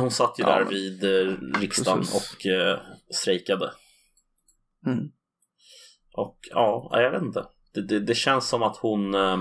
[0.00, 2.36] Hon satt ju Ja, där men- vid eh, riksdagen Precis.
[2.36, 2.78] och eh,
[3.14, 3.72] strejkade.
[4.86, 5.10] Mm.
[6.12, 7.46] Och ja, jag vet inte.
[7.74, 9.14] Det, det, det känns som att hon...
[9.14, 9.36] Eh,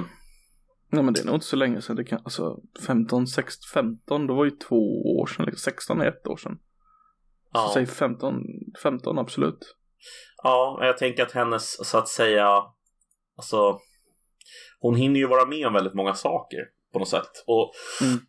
[0.92, 1.96] Nej men det är nog inte så länge sedan.
[1.96, 5.46] Det kan, alltså 15, 16, 15, då var ju två år sedan.
[5.46, 5.72] Liksom.
[5.72, 6.60] 16 är ett år sedan.
[7.54, 8.42] ja, Så säg 15,
[8.84, 9.76] 15 absolut.
[10.44, 12.64] ja, jag tänker att hennes så att säga...
[13.38, 13.80] Alltså...
[14.82, 16.60] Hon hinner ju vara med om väldigt många saker
[16.94, 17.44] på något sätt.
[17.48, 17.72] Och
[18.02, 18.20] Mm.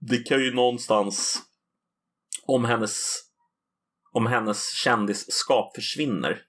[0.00, 1.42] det kan ju någonstans...
[2.46, 3.18] Om hennes...
[4.12, 6.42] Om hennes kändisskap försvinner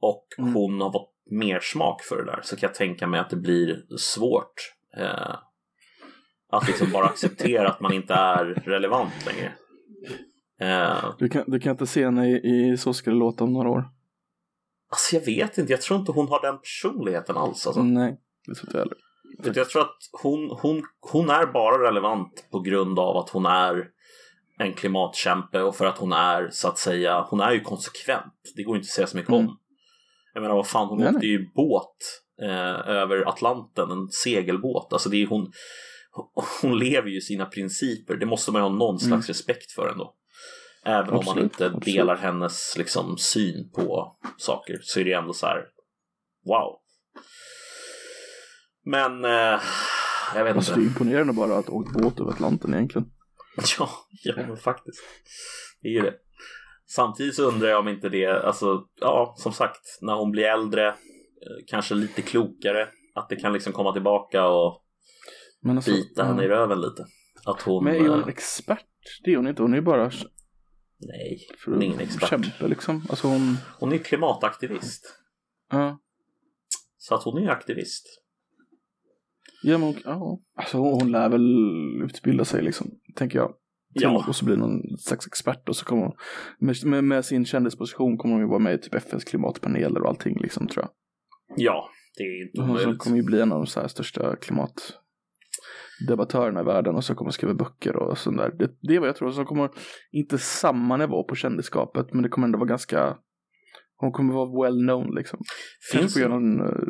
[0.00, 0.54] och Mm.
[0.54, 3.36] hon har fått mer smak för det där så kan jag tänka mig att det
[3.36, 4.54] blir svårt
[4.96, 5.36] eh,
[6.52, 9.52] att liksom bara acceptera att man inte är relevant längre.
[10.60, 12.32] Eh, Du kan, du kan inte se henne i,
[12.72, 13.84] i Så ska det låta om några år.
[14.90, 17.66] alltså jag vet inte, jag tror inte hon har den personligheten alls.
[17.66, 17.82] Alltså.
[17.82, 18.98] Nej, det tror inte jag heller.
[19.54, 20.82] Jag tror att hon, hon,
[21.12, 23.84] hon är bara relevant på grund av att hon är
[24.58, 28.34] en klimatkämpe och för att hon är så att säga, hon är ju konsekvent.
[28.56, 29.46] Det går inte att säga så mycket Mm.
[29.48, 29.58] om.
[30.34, 31.96] Jag menar vad fan, hon Nej, åkte ju båt
[32.42, 34.92] eh, över Atlanten, en segelbåt.
[34.92, 35.52] Alltså det är hon,
[36.62, 38.14] hon lever ju sina principer.
[38.16, 39.28] Det måste man ju ha någon slags Mm.
[39.28, 40.14] respekt för ändå.
[40.86, 41.84] Även om man Absolut, inte absolut.
[41.84, 45.64] delar hennes liksom, syn på saker så är det ändå så här,
[46.46, 46.78] wow.
[48.84, 49.60] Men eh,
[50.34, 50.80] jag vet Alltså inte.
[50.80, 53.10] det är imponerande bara att åka båt över Atlanten egentligen.
[53.78, 53.88] Ja,
[54.24, 55.00] ja men faktiskt.
[55.82, 56.14] Det är ju det.
[56.86, 60.88] Samtidigt så undrar jag om inte det, alltså, ja, som sagt, när hon blir äldre,
[60.88, 60.94] eh,
[61.66, 64.84] kanske lite klokare, att det kan liksom komma tillbaka och
[65.62, 66.50] Men alltså, bita henne i ja.
[66.52, 67.06] röven lite.
[67.46, 67.84] Att hon...
[67.84, 68.86] Men är hon eh, expert?
[69.24, 69.62] Det är hon inte.
[69.62, 70.10] Hon är ju bara
[70.98, 72.28] nej, hon är ingen expert.
[72.28, 73.06] kämpe liksom.
[73.10, 75.18] Alltså hon, Hon är klimataktivist.
[75.70, 75.98] ja.
[76.96, 78.06] Så att hon är ju aktivist.
[79.66, 80.40] Ja, men hon, ja.
[80.56, 81.56] Alltså hon, hon lär väl
[82.02, 83.54] utbilda sig liksom, tänker jag.
[83.92, 84.24] Ja.
[84.28, 86.12] Och så blir någon slags expert och så kommer hon,
[86.90, 90.40] med, med, sin kändisposition kommer hon ju vara med i typ FNs klimatpaneler och allting
[90.40, 90.90] liksom tror jag.
[91.56, 92.98] Ja, det är inte Hon omöjligt.
[92.98, 97.30] kommer ju bli en av de så här största klimatdebattörerna i världen och så kommer
[97.30, 98.50] skriva böcker och sånt där.
[98.58, 99.30] Det, det är vad jag tror.
[99.30, 99.70] Så kommer
[100.12, 103.16] inte samma nivå på kändisskapet men det kommer ändå vara ganska,
[103.96, 105.38] hon kommer vara well known liksom.
[105.92, 106.84] Kanske Finns, få göra någon uh,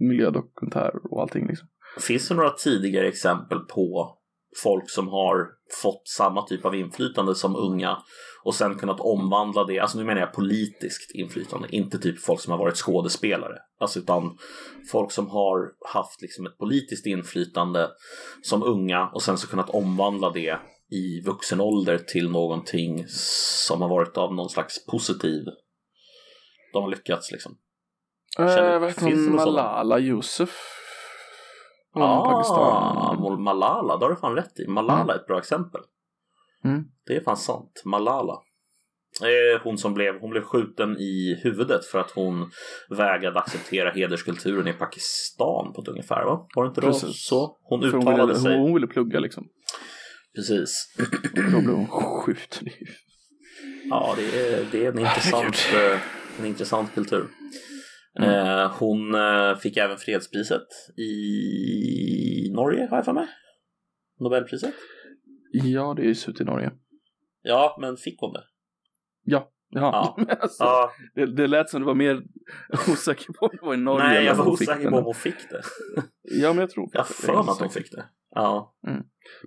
[0.00, 1.68] miljödokumentär och allting liksom.
[2.00, 4.18] Finns det några tidigare exempel på
[4.62, 5.48] folk som har
[5.82, 7.98] fått samma typ av inflytande som unga
[8.44, 12.50] och sen kunnat omvandla det, alltså nu menar jag politiskt inflytande, inte typ folk som
[12.50, 14.38] har varit skådespelare, alltså utan
[14.92, 17.90] folk som har haft liksom ett politiskt inflytande
[18.42, 20.58] som unga och sen så kunnat omvandla det
[20.90, 25.44] i vuxen ålder till någonting som har varit av någon slags positiv,
[26.72, 27.56] de har lyckats liksom.
[28.36, 29.34] Känner- Uh, vad heter hon?
[29.34, 30.80] Malala Yousaf?
[31.94, 33.42] Ah, Pakistan.
[33.42, 34.66] Malala, det har du fan rätt i.
[34.68, 35.80] Malala är ett bra exempel.
[36.64, 36.84] Mm.
[37.06, 37.82] Det är fan sant.
[37.84, 38.32] Malala.
[39.22, 42.50] Eh, Hon som blev, hon blev skjuten i huvudet för att hon
[42.90, 46.46] vägrade acceptera hederskulturen i Pakistan på ett ungefär va?
[46.54, 47.26] Var det inte då Precis.
[47.26, 47.58] så?
[47.62, 48.52] Hon För hon uttalade ville, sig.
[48.52, 49.44] hon, hon ville plugga liksom.
[50.36, 50.94] Precis.
[51.52, 52.68] Då blev hon skjuten.
[53.90, 56.00] Ja, det är, det är en intressant, eh,
[56.40, 57.26] en intressant kultur.
[58.18, 58.30] Mm.
[58.30, 63.26] Eh, hon eh, fick även fredspriset i Norge har jag för mig.
[64.20, 64.74] Nobelpriset.
[65.52, 66.72] Ja, det är ju slut i Norge.
[67.42, 68.44] Ja, men fick hon det?
[69.24, 69.50] Ja.
[69.68, 70.36] Ja, Ja.
[70.40, 72.22] Alltså, Ja, det, det lät som du var mer
[72.92, 74.06] osäker på om det var i Norge.
[74.06, 75.62] nej, jag var osäker på om hon fick det.
[76.22, 78.04] Ja, men jag tror Jag har för mig att hon fick det.
[78.30, 78.76] Ja,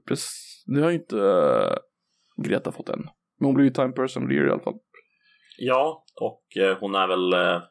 [0.07, 0.63] Precis.
[0.65, 1.77] Det har ju inte uh,
[2.43, 2.99] Greta fått än.
[3.39, 4.79] Men hon blir ju Time Person of the Year i alla fall.
[5.57, 7.61] ja och eh, hon är väl eh,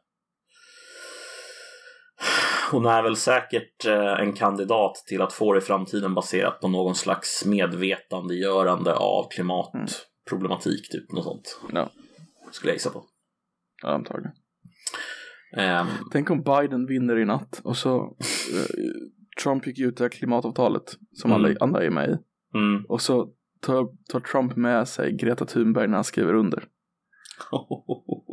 [2.71, 6.69] hon är väl säkert eh, en kandidat till att få det i framtiden baserat på
[6.69, 11.61] någon slags medvetandegörande av klimatproblematik, typ något sånt.
[11.73, 11.91] Ja.
[12.51, 13.05] Skulle jag gissa på.
[13.83, 14.33] Ja, antagligen.
[15.57, 18.77] Ehm, Tänk om Biden vinner i natt och så eh,
[19.43, 21.45] Trump gick ut det här klimatavtalet som Mm.
[21.45, 22.17] alla andra är med i.
[22.59, 22.85] mm.
[22.89, 23.29] Och så
[23.61, 26.64] tar, tar Trump med sig Greta Thunberg när han skriver under.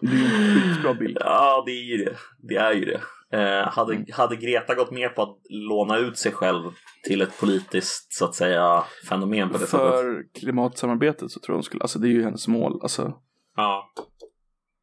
[0.00, 1.16] Det är ju en skitbra bild.
[1.20, 2.16] Ja, det är ju det.
[2.48, 3.00] Det är ju det.
[3.32, 6.62] Eh, hade, hade Greta gått med på att låna ut sig själv
[7.04, 9.70] till ett politiskt, så att säga, fenomen på det sättet?
[9.90, 12.78] För klimatsamarbetet så tror jag hon skulle, alltså det är ju hennes mål.
[12.82, 13.12] Alltså,
[13.56, 13.90] Ja.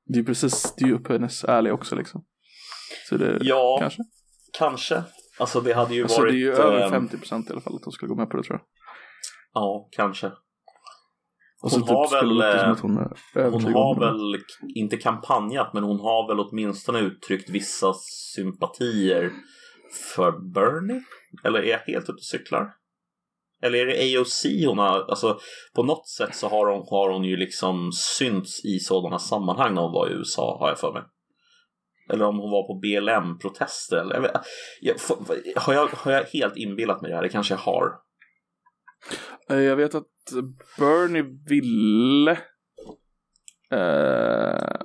[0.07, 2.25] det är ju precis, det är ju upp hennes ärliga också liksom.
[3.09, 4.01] Så det, Ja, kanske.
[4.57, 5.03] kanske.
[5.39, 6.31] Alltså det hade ju Alltså varit...
[6.33, 8.29] det är ju över ehm, 50 procent i alla fall att hon skulle gå med
[8.29, 8.65] på det tror jag.
[9.53, 10.31] Ja, kanske.
[11.65, 14.41] Och så Hon har typ skulle väl, eh, hon Hon har väl
[14.75, 17.93] inte kampanjat, men hon har väl åtminstone uttryckt vissa
[18.35, 19.31] sympatier
[20.15, 21.01] för Bernie?
[21.43, 22.73] Eller är jag helt ute och cyklar?
[23.61, 25.39] Eller är det AOC hon har, alltså
[25.75, 29.81] på något sätt så har hon, har hon ju liksom synts i sådana sammanhang när
[29.81, 31.03] hon var i USA har jag för mig.
[32.13, 34.31] Eller om hon var på BLM-protester eller
[34.81, 34.95] jag,
[35.55, 37.23] har, jag, har jag helt inbillat mig det här?
[37.23, 38.05] Det kanske jag har.
[39.49, 40.07] Eh, Jag vet att
[40.77, 42.31] Bernie ville
[43.71, 44.75] eh,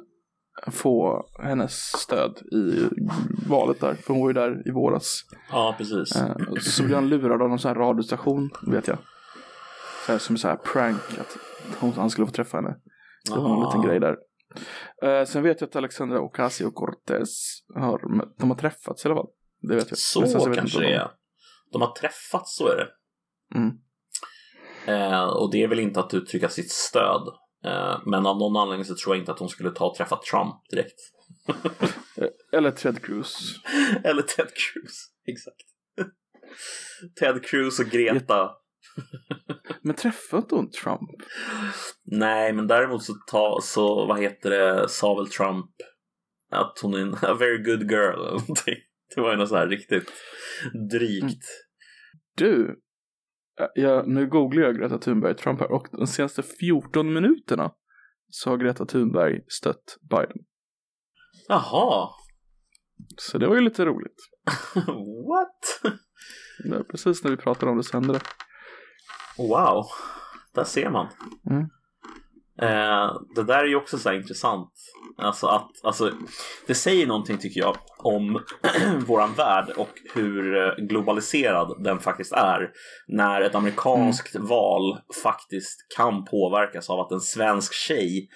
[0.71, 2.89] få hennes stöd i
[3.49, 3.95] valet där.
[3.95, 5.21] För hon var ju där i våras.
[5.51, 6.17] Ja, precis.
[6.17, 8.99] Eh, så blev han lurad av någon sån här radiostation, vet jag.
[10.07, 11.37] Så här, som så här prank, att
[11.81, 12.77] hon, han skulle få träffa henne.
[13.25, 13.67] Det var en Aha.
[13.67, 14.17] liten grej där.
[15.03, 17.29] Eh, sen vet jag att Alexandra Ocasio-Cortez
[17.75, 18.01] har,
[18.39, 19.29] de har träffats i alla fall.
[19.63, 19.99] Det vet jag.
[19.99, 21.11] Så jag kanske det är.
[21.73, 22.89] De har träffats, så är det.
[23.59, 23.71] Mm.
[24.87, 27.23] Eh, och det är väl inte att uttrycka sitt stöd.
[27.65, 30.21] Eh, men av någon anledning så tror jag inte att hon skulle ta och träffa
[30.31, 31.01] Trump direkt.
[32.17, 32.29] de.
[32.57, 33.57] Eller Ted Cruz.
[34.05, 35.07] Eller Ted Cruz.
[35.27, 35.67] Exakt.
[37.21, 38.51] Ted Cruz och Greta.
[39.83, 41.11] Men träffade inte hon Trump?
[42.05, 45.71] Nej, men däremot så, ta, så vad heter det, sa väl Trump
[46.53, 48.77] att hon är en a very good girl eller någonting.
[49.15, 50.13] Det var ju något så här riktigt
[50.91, 51.45] drygt.
[52.37, 52.75] Du, eh,
[53.75, 57.73] jag, nu googlar jag Greta Thunberg Trump här och de senaste 14 minuterna
[58.31, 60.37] så har Greta Thunberg stött Biden.
[61.49, 62.09] Jaha,
[63.17, 64.17] Så det var ju lite roligt.
[64.87, 65.95] what?
[66.65, 68.21] Det precis när vi pratar om det så hände det.
[69.39, 69.85] Wow,
[70.55, 71.09] där ser man.
[71.51, 71.69] Mm.
[72.63, 74.73] Eh, det där är ju också så intressant.
[75.17, 76.13] Alltså att, alltså,
[76.67, 78.41] det säger någonting tycker jag om
[79.07, 82.71] våran värld och hur eh, globaliserad den faktiskt är.
[83.09, 88.29] När ett amerikanskt val faktiskt kan påverkas av att en svensk tjej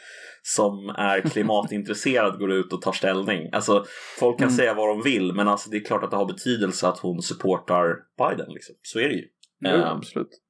[0.43, 3.49] som är klimatintresserad går ut och tar ställning.
[3.53, 3.85] Alltså,
[4.19, 4.57] folk kan Mm.
[4.57, 7.23] säga vad de vill, men alltså, det är klart att det har betydelse att hon
[7.23, 8.53] supportar Biden.
[8.53, 8.75] Liksom.
[8.83, 9.25] Så är det ju.
[9.61, 10.41] Jo, Eh, absolut.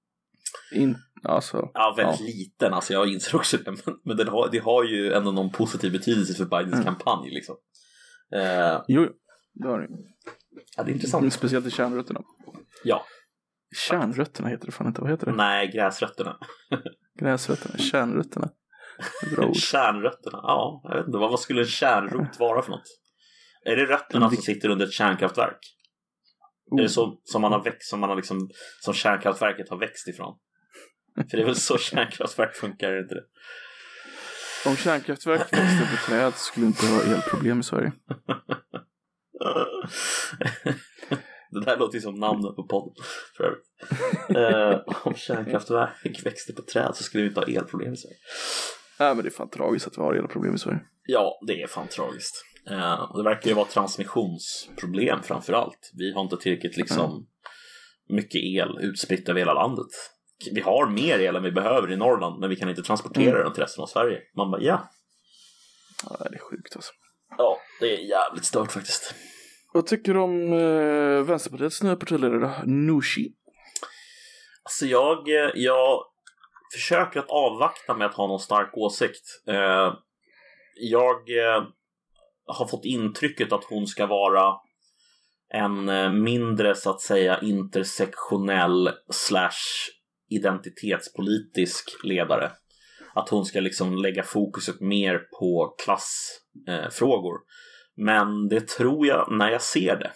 [0.73, 2.27] In, alltså, Ja, väldigt Ja.
[2.27, 2.75] liten.
[2.75, 3.71] Alltså jag inser också det.
[3.87, 6.85] Men, men det, har, det har ju ändå någon positiv betydelse för Bidens Mm.
[6.85, 7.31] kampanj.
[7.31, 7.57] Liksom.
[8.35, 9.09] Eh, jo,
[9.55, 9.89] det har det
[10.77, 11.33] ja, det är intressant.
[11.33, 12.21] Speciellt i kärnrötterna.
[12.85, 13.05] Ja,
[13.89, 15.33] Kärnrötterna heter det fan inte, vad heter det?
[15.33, 16.39] nej, gräsrötterna.
[17.21, 18.51] Gräsrötterna, kärnrötterna.
[19.37, 19.57] Bra ord.
[19.57, 21.19] Kärnrötterna, ja, jag vet inte.
[21.19, 22.83] Vad, skulle en kärnrot vara för något?
[23.65, 25.59] Är det rötterna som sitter under ett kärnkraftverk?
[26.79, 28.51] Är det så som man har växt, som man har liksom,
[28.81, 30.39] som kärnkraftverket har växt ifrån?
[31.17, 33.25] För det är väl så kärnkraftverk funkar, är det inte det?
[34.67, 37.93] Om kärnkraftverk växte på träd skulle vi inte ha elproblem i Sverige.
[41.51, 43.05] Det där låter ju som namnet på podden
[43.37, 43.67] för övrigt.
[44.29, 48.17] Eh, om kärnkraftverk växte på träd så skulle vi inte ha elproblem i Sverige.
[49.01, 50.81] Nej men det är fan tragiskt att vi har elproblem i Sverige.
[51.07, 52.45] Ja, det är fan tragiskt.
[52.71, 55.91] Eh, och det verkar ju vara transmissionsproblem framför allt.
[55.95, 57.27] Vi har inte tillräckligt liksom
[58.09, 59.91] mycket el utspritt över hela landet.
[60.53, 63.53] Vi har mer el än vi behöver i Norrland men vi kan inte transportera den
[63.53, 64.21] till resten av Sverige.
[64.37, 64.89] Man bara ja.
[66.11, 66.93] Ja, det är sjukt alltså.
[67.39, 69.15] Ja, det är jävligt stört faktiskt.
[69.73, 73.33] Vad tycker du om eh, Vänsterpartiets nya partiledare Nooshi?
[74.63, 76.05] Alltså jag, eh, jag
[76.73, 79.43] försöker att avvakta med att ha någon stark åsikt.
[79.49, 79.95] Eh,
[80.77, 81.65] Jag eh,
[82.47, 84.57] har fått intrycket att hon ska vara
[85.49, 89.91] en eh, mindre så att säga intersektionell slash
[90.37, 92.51] identitetspolitisk ledare.
[93.15, 97.35] Att hon ska liksom lägga fokuset mer på klassfrågor.
[97.97, 100.11] Men det tror jag när jag ser det,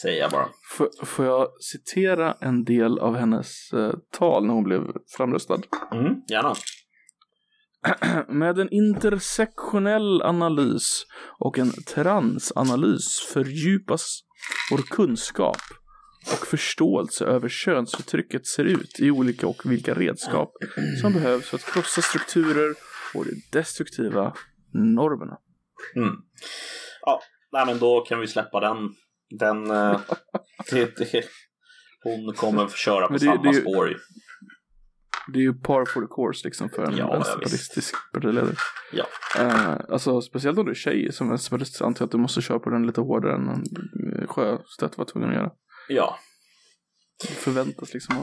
[0.00, 0.48] säger jag bara.
[0.70, 4.82] Får, får jag citera en del av hennes eh, tal när hon blev
[5.16, 5.60] framröstad?
[5.92, 6.54] Mm, gärna.
[8.28, 11.06] Med en intersektionell analys
[11.38, 14.20] och en transanalys fördjupas
[14.70, 15.60] vår kunskap
[16.32, 20.52] och förståelse över könsförtrycket ser ut i olika och vilka redskap
[21.00, 22.74] som behövs för att krossa strukturer
[23.14, 24.34] och de destruktiva
[24.72, 25.38] normerna.
[25.96, 26.14] Mm.
[27.00, 27.20] Ja,
[27.52, 28.76] nej men då kan vi släppa den.
[29.38, 29.70] Den...
[29.70, 30.00] eh,
[30.70, 31.24] det, det,
[32.02, 33.88] hon kommer att köra på det- samma det spår.
[33.88, 33.94] ju.
[35.32, 38.54] Det är ju par for the course liksom för en Ja, ja, vänsterpartistisk partiledare.
[38.92, 39.04] Ja.
[39.38, 42.58] Eh, alltså speciellt om du är tjej som vänsterpartist antar jag att du måste köra
[42.58, 45.50] på den lite hårdare än eh, Sjöstedt var tvungen att göra.
[45.88, 46.18] Ja.
[47.20, 48.16] Det förväntas liksom.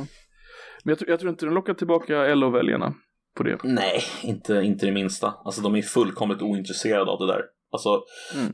[0.84, 2.94] Men jag, tror- jag tror inte den lockar tillbaka LO-väljarna
[3.38, 3.60] på det.
[3.64, 5.34] Nej, inte, inte det minsta.
[5.46, 7.42] Alltså de är fullkomligt ointresserade av det där.
[7.72, 8.04] Alltså,
[8.36, 8.54] Mm.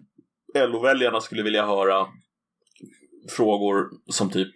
[0.71, 2.07] LO-väljarna skulle vilja höra
[3.29, 4.51] frågor som typ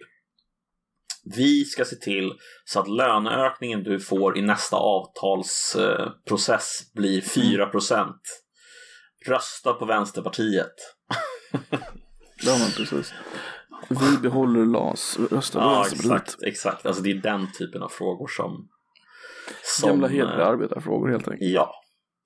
[1.36, 2.32] vi ska se till
[2.64, 8.14] så att löneökningen du får i nästa avtalsprocess blir 4%
[9.26, 10.74] Rösta på Vänsterpartiet.
[12.44, 13.12] Ja, men precis.
[13.88, 16.28] Vi behåller LAS, rösta på Ja, Vänsterpartiet.
[16.28, 16.86] exakt, exakt.
[16.86, 18.68] Alltså det är den typen av frågor som...
[19.62, 21.50] som Gamla hederliga eh, arbetarfrågor helt enkelt.
[21.50, 21.70] Ja,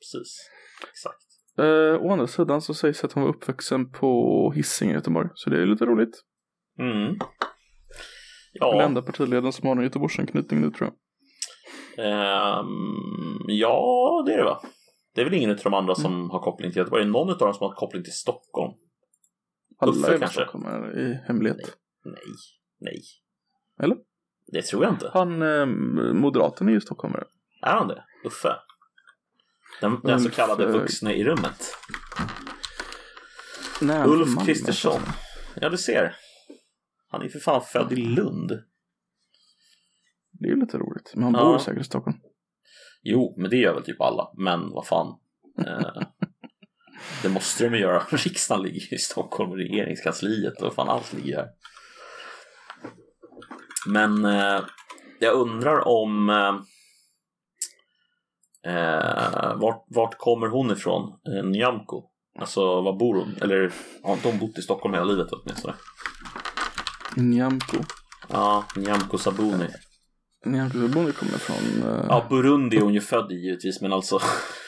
[0.01, 0.37] precis.
[0.91, 1.17] Exakt.
[1.59, 5.29] Eh, å andra sidan så sägs att han var uppvuxen på Hisingen i Göteborg.
[5.35, 6.21] Så det är lite roligt.
[6.79, 7.07] Mm.
[7.09, 7.19] Den
[8.53, 10.97] Ja, enda partiledaren som har en Göteborgsanknytning nu tror jag.
[12.07, 12.67] ehm,
[13.49, 14.61] ja, det är det va?
[15.15, 17.03] Det är väl ingen av de andra som har koppling till Göteborg.
[17.03, 18.73] Är det någon av dem som har koppling till Stockholm?
[19.81, 20.29] Alla kanske?
[20.29, 21.57] stockholmare i hemlighet.
[22.05, 22.15] Nej,
[22.81, 23.03] nej.
[23.83, 23.97] Eller?
[24.53, 25.11] Det tror jag inte.
[25.15, 25.67] Han, eh,
[26.15, 27.25] moderaten är ju stockholmare.
[27.63, 28.05] Är han det?
[28.25, 28.57] Uffe?
[29.81, 31.77] Den, den så kallade eh, vuxne i rummet.
[33.81, 35.01] Nej, Ulf Kristersson.
[35.61, 36.17] Ja, du ser.
[37.09, 38.49] Han är för fan född i Lund.
[40.33, 41.13] Det är ju lite roligt.
[41.15, 41.45] Men han Ja.
[41.45, 42.17] bor säkert i Stockholm.
[43.03, 44.31] Jo, men det gör väl typ alla.
[44.37, 45.19] Men vad fan.
[47.23, 48.03] Det måste de ju göra.
[48.11, 51.49] Riksdagen ligger i Stockholm och regeringskansliet och fan allt ligger här.
[53.87, 54.61] Men eh,
[55.19, 56.55] jag undrar om eh,
[58.75, 61.03] eh, vart, vart kommer hon ifrån?
[61.29, 62.03] Eh, Nyamko?
[62.39, 63.35] Alltså var bor hon?
[63.43, 63.73] Eller
[64.03, 65.75] har inte hon bott i Stockholm hela livet åtminstone?
[67.17, 67.77] Nyamko.
[68.29, 69.69] Ja, Nyamko Sabuni.
[70.45, 71.83] Nyamko Sabuni kommer från...
[71.93, 74.21] eh, Ja, Burundi är hon ju född i givetvis, men alltså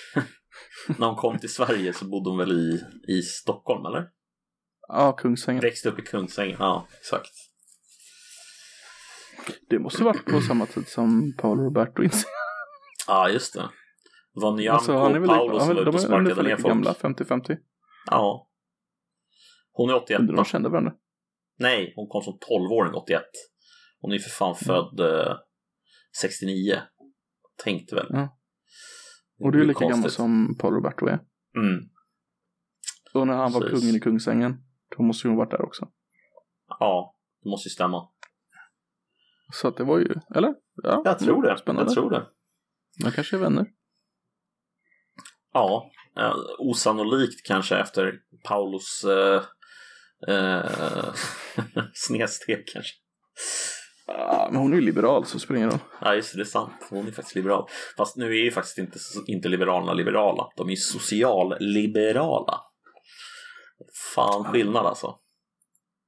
[0.99, 4.09] när hon kom till Sverige så bodde hon väl i, i Stockholm, eller?
[4.89, 5.61] ja, Kungsängen.
[5.62, 7.30] Växte upp i Kungsängen, ja, exakt.
[9.70, 12.30] Det måste varit på samma tid som Paolo Roberto inser.
[13.07, 13.68] Ja, just det.
[14.33, 16.74] Var Nyamko Alltså, och Paolo lika, som var ute och sparkade ner folk?
[16.74, 17.57] gamla, 50-50.
[18.11, 18.49] Ja.
[19.72, 20.43] Hon är 81 Undrar om då.
[20.43, 20.93] de kände varandra.
[21.59, 23.22] Nej, hon kom som 12-åring 81.
[24.01, 25.37] Hon är för fan född eh,
[26.20, 26.80] 69.
[27.64, 28.07] Tänkte väl.
[28.11, 28.39] Ja.
[29.43, 30.12] Och du är lika gammal konstigt.
[30.12, 31.20] som Paolo Roberto är.
[31.57, 31.88] Mm.
[33.14, 33.80] Och när han var Precis.
[33.80, 34.57] kungen i Kungsängen,
[34.97, 35.88] då måste hon varit där också.
[36.68, 38.09] Ja, det måste ju stämma.
[39.53, 40.55] Så att det var ju, eller?
[40.82, 41.59] Ja, Jag tror det.
[41.59, 41.90] Spännande.
[41.90, 42.26] Jag tror det.
[43.05, 43.66] De kanske är vänner.
[45.53, 49.43] Ja, eh, osannolikt kanske efter Paulos eh,
[50.34, 51.14] eh,
[51.95, 52.93] snedsteg kanske.
[54.07, 55.78] Men hon är ju liberal så ingen roll.
[56.00, 56.86] Ja, just det, det är sant.
[56.90, 57.68] Hon är faktiskt liberal.
[57.96, 60.53] Fast nu är ju faktiskt inte, inte liberalerna liberala.
[60.57, 62.61] De är ju socialliberala.
[64.14, 65.18] Fan skillnad alltså.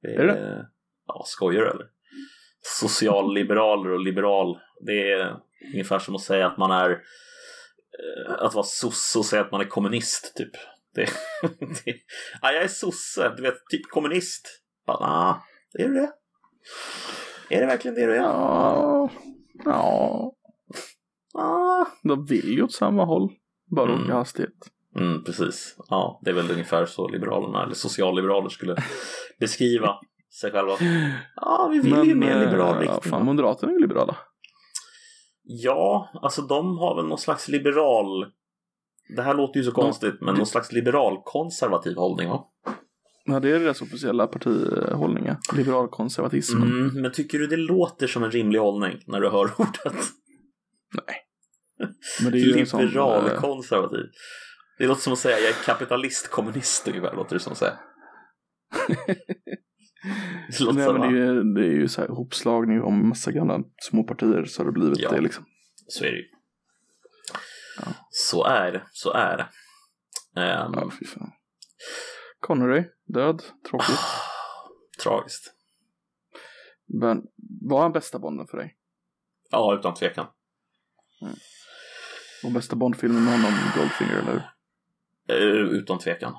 [0.01, 0.67] Det Är det?
[1.07, 1.87] Ja, skojar du eller?
[2.61, 5.35] Socialliberaler och liberal, det är
[5.73, 9.61] ungefär som att säga att man är eh, att vara sosse och säga att man
[9.61, 10.51] är kommunist typ.
[10.95, 11.01] Det,
[11.59, 11.95] det,
[12.41, 14.61] ja, jag är sosse, du vet, typ kommunist.
[14.85, 15.43] Bara, ah,
[15.79, 16.11] är du det?
[17.49, 18.21] Är det verkligen det du är?
[18.21, 19.09] Ja,
[19.65, 20.31] ja.
[21.37, 21.85] Ah.
[22.03, 23.29] De vill ju åt samma håll.
[23.75, 23.99] Bara Mm.
[23.99, 24.53] olika hastighet.
[24.95, 25.75] Mm, precis.
[25.89, 28.75] Ja, det är väl ungefär så Liberalerna, eller socialliberaler skulle
[29.39, 29.99] beskriva
[30.41, 30.71] sig själva.
[31.35, 33.11] Ja, vi vill ju mer eh, liberal ja, riktning.
[33.11, 34.17] fan, Moderaterna är ju liberala.
[35.43, 38.31] Ja, alltså de har väl någon slags liberal...
[39.15, 42.43] Det här låter ju så konstigt, men någon slags liberal-konservativ hållning va?
[43.27, 45.37] Ja, det är deras officiella partihållningar.
[45.55, 46.63] Liberalkonservatismen.
[46.63, 49.83] Mm, men tycker du det låter som en rimlig hållning när du hör ordet?
[52.23, 52.79] Men det är ju sån...
[52.79, 54.05] eh, Liberal-konservativ.
[54.77, 57.79] Det låter som att säga jag är kapitalist-kommunist ungefär, låter det som att säga.
[60.57, 63.31] Det låter Nej, men det är ju, det är ju så här hopslagning om massa
[63.31, 65.11] gamla små partier så har det blivit Ja.
[65.11, 65.45] det liksom.
[65.87, 66.23] Så är det ju.
[67.79, 67.87] Ja.
[68.09, 69.47] Så är det, så är det.
[70.41, 71.31] Ehm, Ja, fy fan.
[72.39, 73.99] Connery, död, tråkigt.
[75.03, 75.53] tragiskt.
[76.85, 77.27] Men
[77.61, 78.77] var han bästa Bonden för dig?
[79.51, 80.27] Ja, utan tvekan.
[82.43, 84.43] Och bästa Bondfilmen med honom, Goldfinger, eller hur?
[85.27, 86.33] Eh, Utan tvekan.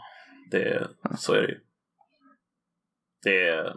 [0.51, 0.89] Det,
[1.19, 1.61] så är det ju.
[3.23, 3.75] Det,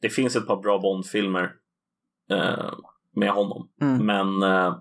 [0.00, 1.52] det finns ett par bra Bond-filmer
[2.30, 2.72] eh,
[3.14, 3.70] med honom.
[3.80, 4.06] Mm.
[4.06, 4.78] Men eh,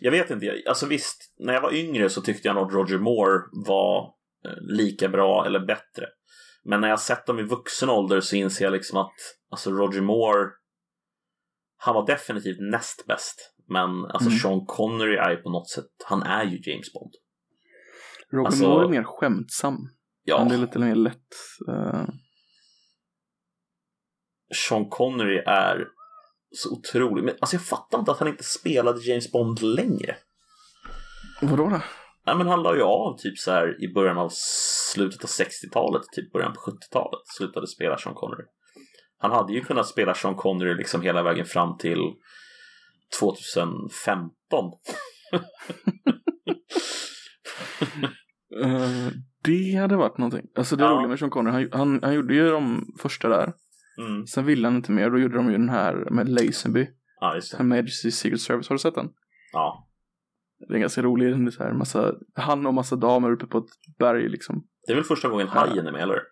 [0.00, 3.42] jag vet inte, alltså visst, när jag var yngre så tyckte jag nog Roger Moore
[3.66, 4.14] var
[4.60, 6.06] lika bra eller bättre.
[6.64, 9.12] Men när jag sett dem i vuxen ålder så inser jag liksom att
[9.50, 10.50] alltså Roger Moore,
[11.76, 13.54] han var definitivt näst bäst.
[13.68, 14.38] Men alltså Mm.
[14.38, 17.12] Sean Connery är ju på något sätt, han är ju James Bond.
[18.32, 19.76] Roger Alltså- Moore är mer skämtsam.
[20.24, 21.32] Ja, Han är lite mer lätt.
[21.68, 22.04] eh,
[24.68, 25.88] Sean Connery är
[26.56, 27.24] så otrolig.
[27.24, 30.16] Men alltså jag fattar inte att han inte spelade James Bond längre.
[31.42, 31.80] vadå då?
[32.26, 34.28] Nej, men han la ju av typ så här i början av
[34.94, 37.20] slutet av 60-talet, typ början på 70-talet.
[37.38, 38.44] Slutade spela Sean Connery.
[39.18, 41.98] Han hade ju kunnat spela Sean Connery liksom hela vägen fram till
[43.20, 44.70] 2015.
[48.62, 49.08] Eh,
[49.44, 50.46] det hade varit någonting.
[50.56, 50.90] Alltså det Ja.
[50.90, 53.52] roliga med Sean Connery, han, han, han gjorde ju de första där.
[53.98, 54.26] Mm.
[54.26, 56.86] Sen ville han inte mer, då gjorde de ju den här med Lazenby.
[57.20, 57.56] Ja, just det.
[57.58, 59.08] Her Majesty's Secret Service, har du sett den?
[59.52, 59.88] Ja.
[60.68, 63.96] Det är ganska rolig, det så här massa, han och massa damer uppe på ett
[63.98, 64.66] berg liksom.
[64.86, 65.48] Det är väl första gången.
[65.48, 66.22] Hajen är med, eller?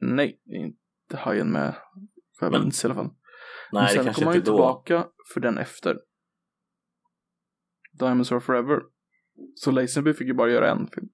[0.00, 1.74] Nej, det inte hajen med.
[2.38, 3.04] Får jag Men- minns i alla fall.
[3.72, 4.44] Men Nej, det sen kanske kom han ju då.
[4.44, 5.98] tillbaka för den efter.
[7.98, 8.80] Diamonds Are Forever.
[9.54, 11.08] Så Lazenby fick ju bara göra en film.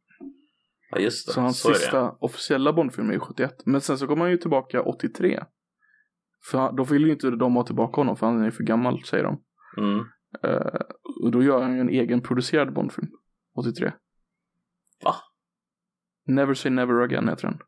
[0.91, 1.33] Ja, just det.
[1.33, 1.75] Så hans Så det.
[1.75, 3.55] sista officiella Bondfilm är ju 71.
[3.67, 5.45] Men sen så kom han ju tillbaka 83.
[6.51, 9.03] För han- då vill ju inte de ha tillbaka honom för han är för gammal
[9.05, 9.43] säger de.
[9.79, 10.05] Mm.
[10.43, 10.81] Eh,
[11.25, 13.09] och då gör han ju en egen producerad Bondfilm.
[13.59, 13.93] 83.
[15.05, 15.15] Va?
[16.27, 17.59] Never Say Never Again heter den.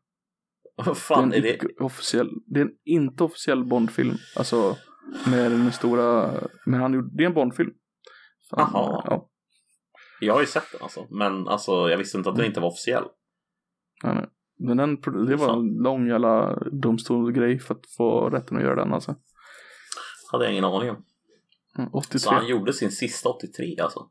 [0.75, 1.53] Vad Det är fan är det?
[1.55, 4.15] icke-officiell, det är en inte officiell Bondfilm.
[4.37, 4.77] Alltså
[5.31, 6.33] med den stora,
[6.65, 7.71] men han gjorde, det är en Bondfilm.
[8.51, 8.69] Jaha.
[9.05, 9.29] Ja,
[10.21, 11.07] Jag har ju sett den alltså.
[11.09, 13.03] Men alltså, jag visste inte att den inte var officiell.
[14.03, 14.25] nej, nej.
[14.59, 14.95] Men den,
[15.27, 19.15] det var en lång jävla domstolsgrej för att få rätten att göra den alltså.
[20.31, 21.05] Hade jag ingen aning om.
[21.77, 22.19] Mm, 83.
[22.19, 24.09] Så han gjorde sin sista 83 alltså?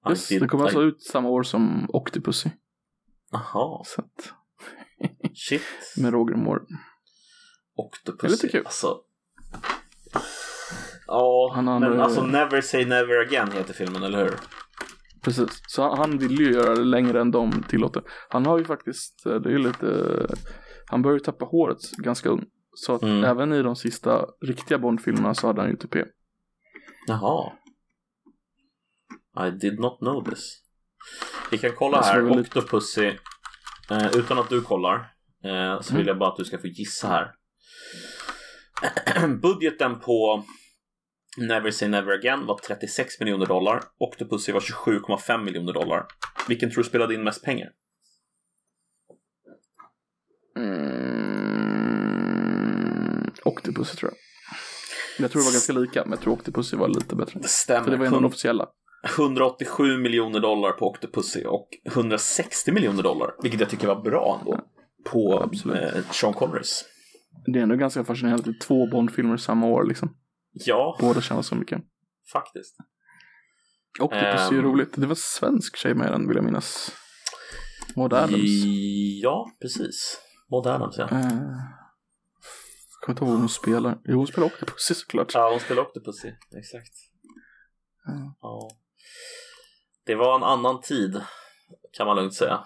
[0.00, 2.50] Han Yes, det kom alltså ut samma år som Octopussy.
[3.30, 4.32] Jaha, Så att,
[5.34, 5.62] shit.
[5.96, 6.62] med Roger Moore.
[7.76, 8.26] Octopussy.
[8.26, 8.66] Det är lite kul.
[8.66, 8.96] Alltså.
[11.06, 14.34] Ja, Han men alltså Never Say Never Again heter filmen, eller hur?
[15.22, 18.02] Precis, så han, han vill ju göra det längre än de tillåter.
[18.28, 19.86] Han har ju faktiskt, eh, det är ju lite,
[20.86, 22.44] han börjar ju tappa håret ganska ung.
[22.74, 23.24] Så att Mm.
[23.24, 26.04] även i de sista riktiga Bond-filmerna så hade han ju tupé.
[27.06, 27.52] Jaha.
[29.46, 30.58] I did not know this.
[31.50, 33.06] Vi kan kolla här, lite- Octopussy.
[33.90, 34.94] Eh, utan att du kollar
[35.44, 35.98] eh, så Mm.
[35.98, 37.34] vill jag bara att du ska få gissa här.
[39.42, 40.44] Budgeten på
[41.36, 43.82] Never Say Never Again var 36 miljoner dollar.
[43.98, 46.06] Octopussy var 27,5 miljoner dollar.
[46.48, 47.68] Vilken tror du spelade in mest pengar?
[51.92, 54.18] Mm, Octopussy tror jag.
[55.18, 57.40] Jag tror det var ganska lika, men jag tror Octopussy var lite bättre.
[57.42, 57.84] Det stämmer.
[57.84, 58.66] För det var en av de officiella.
[59.18, 64.60] 187 miljoner dollar på Octopussy och 160 miljoner dollar, vilket jag tycker var bra ändå,
[65.04, 65.94] på Absolut.
[65.94, 66.84] eh, Sean Connerys.
[67.46, 70.16] Det är ändå ganska fascinerande att det är två Bond-filmer samma år liksom.
[70.52, 71.82] Ja, Båda tjänar så mycket.
[72.32, 72.76] faktiskt.
[74.00, 74.62] Octopussy är Ehm.
[74.62, 74.92] roligt.
[74.94, 76.92] Det var en svensk tjej med den vill jag minnas.
[77.96, 78.42] Maud Adams.
[79.22, 80.18] Ja, precis.
[80.50, 81.08] Maud Adams, ja.
[81.10, 81.20] Jag
[83.02, 83.98] kommer inte ihåg vad hon spelar.
[84.04, 85.34] Jo, hon spelar Octopussy såklart.
[85.34, 86.28] Ja, hon spelar Octopussy.
[86.58, 86.92] Exakt.
[88.06, 88.36] Ja.
[88.40, 88.70] Ja.
[90.06, 91.20] Det var en annan tid,
[91.96, 92.64] kan man lugnt säga.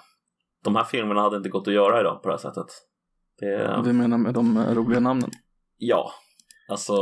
[0.65, 2.67] De här filmerna hade inte gått att göra idag på det här sättet.
[3.39, 5.31] Det, Det menar med de eh, roliga namnen.
[5.77, 6.13] Ja,
[6.69, 6.95] alltså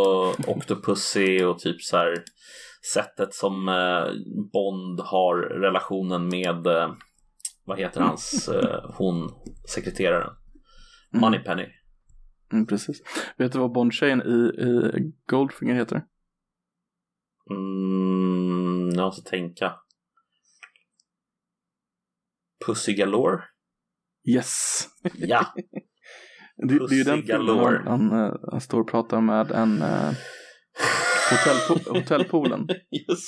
[0.47, 2.25] Octopussy och typ så här
[2.95, 4.05] sättet som eh,
[4.53, 6.93] Bond har relationen med, eh,
[7.65, 8.51] vad heter hans,
[8.99, 9.31] hon,
[9.75, 10.31] sekreteraren,
[11.13, 11.21] Mm.
[11.21, 11.67] Moneypenny.
[12.55, 13.03] Mm, precis.
[13.37, 16.05] Vet du vad Bond-tjejen i, i Goldfinger heter?
[17.51, 19.73] Mm, jag måste tänka.
[22.67, 23.43] Pussy Galore?
[24.29, 24.85] Yes!
[25.15, 25.47] Ja,
[26.57, 27.83] Det, det är ju den filmen galore.
[27.87, 30.13] han, han, eh, han står och pratar med en uh,
[31.31, 32.69] hotellpo- hotellpoolen.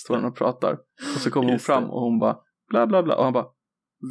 [0.04, 0.72] Står han och pratar.
[1.14, 1.88] Och så kommer hon Just fram det.
[1.90, 3.16] och hon bara bla bla bla.
[3.16, 3.46] Och han bara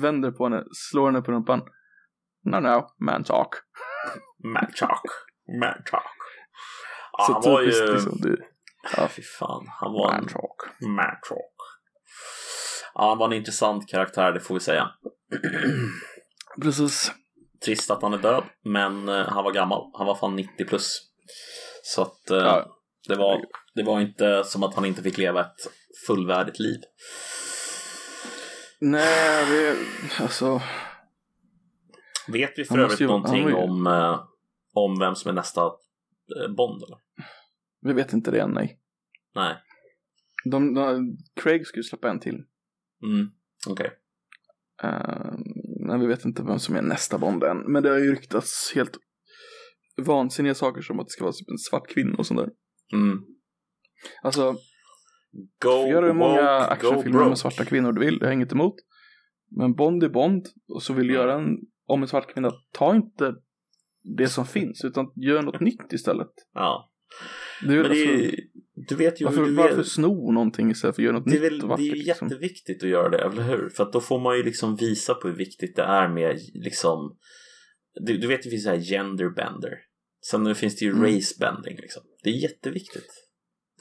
[0.01, 1.61] vänder på henne, slår henne på rumpan.
[2.43, 3.49] No no, man talk.
[5.61, 6.11] Man talk.
[7.17, 8.21] Ja, så han var ju, liksom.
[8.21, 8.37] Det,
[8.97, 10.55] ja fy fan, han var en talk.
[10.81, 11.55] man talk.
[12.93, 14.89] Ja, han var en intressant karaktär, det får vi säga.
[16.61, 17.11] Precis.
[17.65, 19.91] Trist att han är död, men eh, han var gammal.
[19.93, 21.01] Han var fan 90 plus.
[21.83, 22.77] Så att eh, Ja.
[23.07, 23.41] det, var,
[23.75, 25.67] det var inte som att han inte fick leva ett
[26.07, 26.79] fullvärdigt liv.
[28.79, 29.77] Nej, det
[30.23, 30.61] alltså.
[32.27, 34.19] Vet vi för övrigt ju- någonting ju- om, eh,
[34.73, 36.83] om vem som är nästa eh, Bond?
[36.83, 36.97] Eller?
[37.81, 38.79] Vi vet inte det än, nej.
[39.35, 39.55] Nej.
[40.51, 42.43] De, de, Craig skulle släppa en till.
[43.03, 43.27] Mm.
[43.69, 43.91] Okej.
[44.83, 45.33] Uh,
[45.87, 47.57] men vi vet inte vem som är nästa Bond än.
[47.57, 48.97] Men det har ju ryktats helt
[49.97, 52.49] vansinniga saker som att det ska vara typ en svart kvinna och sånt där.
[52.93, 53.23] Mm.
[54.23, 54.51] Alltså,
[55.63, 58.75] Go, får göra hur många actionfilmer med svarta kvinnor du vill, det har inget emot.
[59.51, 61.57] Men Bond är Bond, och så vill du göra en
[61.87, 63.35] om en svart kvinna, ta inte
[64.17, 66.31] det som finns, utan gör något nytt istället.
[66.53, 66.91] Ja.
[67.67, 68.35] Det är, Men det är, alltså,
[68.89, 71.37] du vet ju varför, du varför vet, sno någonting istället för att göra något det
[71.37, 71.83] är, nytt och det vackert?
[71.85, 72.27] är ju liksom?
[72.27, 73.69] jätteviktigt att göra det, eller hur?
[73.69, 77.17] För att då får man ju liksom visa på hur viktigt det är med liksom
[78.05, 79.73] Du, du vet det finns så här genderbender
[80.29, 81.03] Sen nu finns det ju Mm.
[81.03, 83.09] racebending liksom Det är jätteviktigt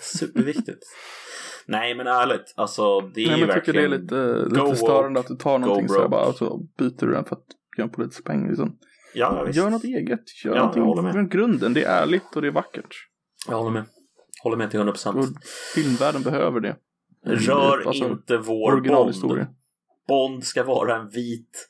[0.00, 0.82] Superviktigt
[1.66, 4.02] Nej men ärligt, alltså det är Nej, ju men jag tycker det är verkligen
[4.48, 7.36] lite, lite störande att du tar någonting så bara och så byter du den för
[7.36, 7.46] att
[7.78, 8.48] göra en politisk poäng.
[8.48, 8.78] Liksom.
[9.14, 9.56] Ja, visst.
[9.58, 10.44] Gör något eget.
[10.44, 11.74] Gör Ja, någonting från grunden.
[11.74, 12.94] Det är ärligt och det är vackert.
[13.48, 13.84] Jag håller med
[14.42, 15.24] Håller med till 100% Och
[15.74, 16.76] filmvärlden behöver det.
[17.26, 18.80] Rör Alltså, inte vår.
[18.80, 19.46] Bond
[20.08, 21.68] Bond ska vara en vit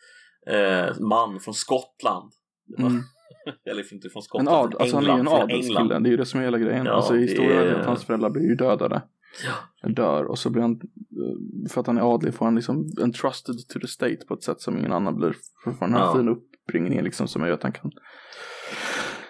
[0.50, 2.32] eh, man från Skottland
[2.78, 2.92] Mm.
[3.70, 5.80] Eller inte från En Skottland, ad, från alltså han är ju en England, adelskille.
[5.80, 6.02] England.
[6.02, 6.86] Det är ju det som är hela grejen.
[6.86, 9.02] Ja, alltså historien är- att hans föräldrar blir ju dödade.
[9.44, 9.88] Ja.
[9.88, 13.56] Dör och så blir han, eh, för att han är adlig får han liksom entrusted
[13.68, 15.34] to the state på ett sätt som ingen annan blir.
[15.64, 16.16] För att få den här Ja.
[16.16, 17.90] fina uppbringningen liksom som gör att han kan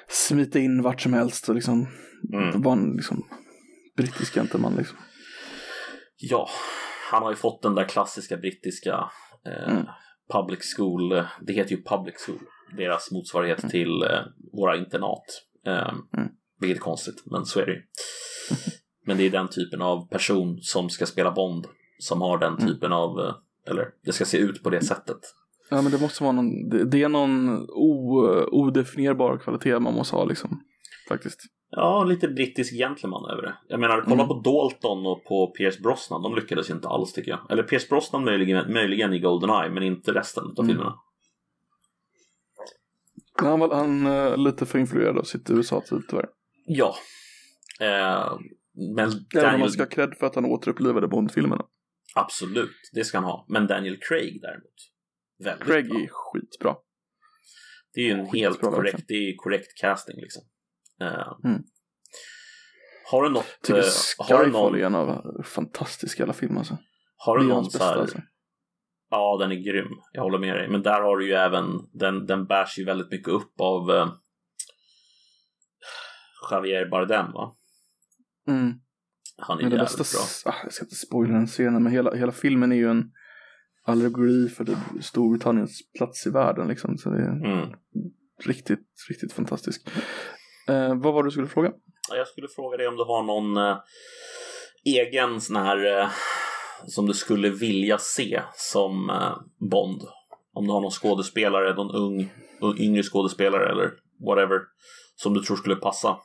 [0.09, 1.87] smita in vart som helst och liksom
[2.33, 2.63] Mm.
[2.63, 3.25] vara en liksom
[3.97, 4.99] brittisk gentleman liksom.
[6.17, 6.49] Ja,
[7.11, 9.11] han har ju fått den där klassiska brittiska
[9.47, 9.87] eh, Mm.
[10.33, 11.09] public school,
[11.47, 12.41] det heter ju public school,
[12.77, 14.21] deras motsvarighet till eh,
[14.53, 15.25] våra internat.
[15.67, 16.29] Eh, Mm.
[16.61, 17.81] Vilket är konstigt, men så är det ju.
[19.07, 21.67] Men det är den typen av person som ska spela Bond
[21.99, 22.67] som har den Mm.
[22.69, 23.35] typen av, eh,
[23.71, 25.19] eller det ska se ut på det sättet.
[25.71, 30.17] Ja men det måste vara någon, det, det är någon o, odefinierbar kvalitet man måste
[30.17, 30.61] ha liksom.
[31.09, 31.41] Faktiskt.
[31.71, 33.55] Ja, lite brittisk gentleman över det.
[33.69, 34.29] Jag menar, kolla Mm.
[34.29, 37.41] på Dalton och på Pierce Brosnan, de lyckades inte alls tycker jag.
[37.51, 40.67] Eller Pierce Brosnan möjligen, möjligen i Goldeneye, men inte resten av Mm.
[40.69, 40.95] filmerna.
[43.43, 46.27] Han var han, är lite för influerad av sitt USA-tid tyvärr.
[46.67, 46.95] Ja.
[47.81, 48.33] Eh,
[48.75, 51.65] men Även om Daniel, man ska ha cred för att han återupplivade Bond-filmerna.
[52.15, 53.47] absolut, det ska han ha.
[53.49, 54.75] Men Daniel Craig däremot.
[55.45, 55.99] Väldigt Craig bra.
[56.01, 56.77] är skitbra.
[57.95, 60.43] Det är ju en skitbra helt korrekt, det är korrekt casting liksom.
[61.01, 61.63] Eh, Mm.
[63.11, 63.85] Har du något, Tycker eh,
[64.19, 66.79] har du någon, är en av fantastiska alla filmer alltså.
[67.17, 68.19] har du någon hans så bästa här, alltså.
[69.11, 70.69] ja den är grym, jag håller med dig.
[70.69, 74.13] Men där har du ju även, den, den bärs ju väldigt mycket upp av eh,
[76.51, 77.57] Javier Bardem va?
[78.49, 78.73] Mm.
[79.37, 80.55] Han är Men det jävligt bästa, bra.
[80.55, 83.11] ah, jag ska inte spoila den scenen, men hela, hela filmen är ju en
[83.87, 86.99] allegori för det, Storbritanniens plats i världen liksom.
[86.99, 87.69] Så det är Mm.
[88.45, 89.89] riktigt, riktigt fantastiskt.
[90.69, 91.73] Eh, vad var det du skulle fråga?
[92.11, 93.77] Ja, Jag skulle fråga dig om du har någon eh,
[94.85, 96.09] egen sån här eh,
[96.87, 99.37] som du skulle vilja se som eh,
[99.71, 100.03] Bond.
[100.53, 103.91] Om du har någon skådespelare, någon ung, ung yngre skådespelare eller
[104.27, 104.61] whatever
[105.17, 106.17] som du tror skulle passa.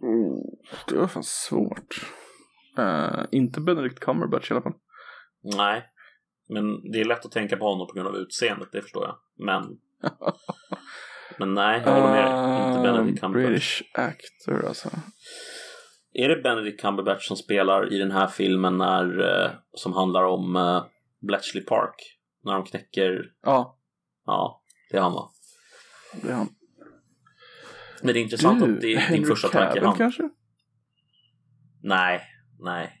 [0.00, 0.42] Oh,
[0.88, 2.00] det var fan svårt.
[2.78, 4.74] Eh, inte Benedict Cumberbatch i alla fall.
[5.56, 5.84] Nej,
[6.48, 9.16] men det är lätt att tänka på honom på grund av utseendet, det förstår jag.
[9.46, 9.78] Men,
[11.38, 12.68] men nej, jag håller med.
[12.68, 13.48] Inte Benedict Eh, Cumberbatch.
[13.48, 14.88] British actor alltså.
[16.12, 20.56] Är det Benedict Cumberbatch som spelar i den här filmen när, eh, som handlar om
[20.56, 20.84] eh,
[21.20, 21.94] Bletchley Park?
[22.44, 23.78] När de knäcker, Ja,
[24.26, 25.30] ja, det är han va?
[26.22, 26.48] det är han.
[28.02, 29.96] Men det är intressant att det är din första tanke han.
[29.96, 30.28] kanske?
[31.82, 32.20] Nej,
[32.58, 32.94] nej.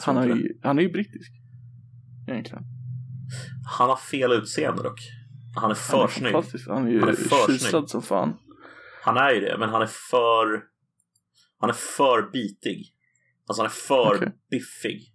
[0.00, 0.40] Han är, inte det.
[0.40, 1.32] ju, han är ju brittisk.
[2.28, 2.64] Egentligen.
[3.78, 5.00] Han har fel utseende dock.
[5.56, 6.62] Han är för Han är snygg.
[6.66, 7.88] Han är ju Han är för snygg.
[7.88, 8.36] som fan.
[9.02, 10.62] Han är ju det, men han är för...
[11.60, 12.94] Han är för bitig.
[13.46, 14.32] Alltså han är för Okej.
[14.50, 15.12] biffig.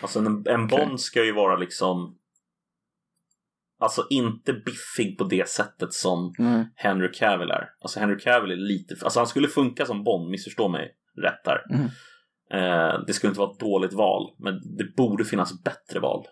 [0.00, 0.66] Alltså en, en Okej.
[0.68, 2.18] Bond ska ju vara liksom...
[3.82, 6.72] Alltså inte biffig på det sättet som Nej.
[6.74, 7.68] Henry Cavill är.
[7.80, 8.96] Alltså Henry Cavill är lite...
[9.02, 11.58] Alltså han skulle funka som Bond, missförstå mig rätt där.
[11.70, 11.84] Mm.
[12.52, 16.26] Eh, det skulle inte vara ett dåligt val, men det borde finnas bättre val.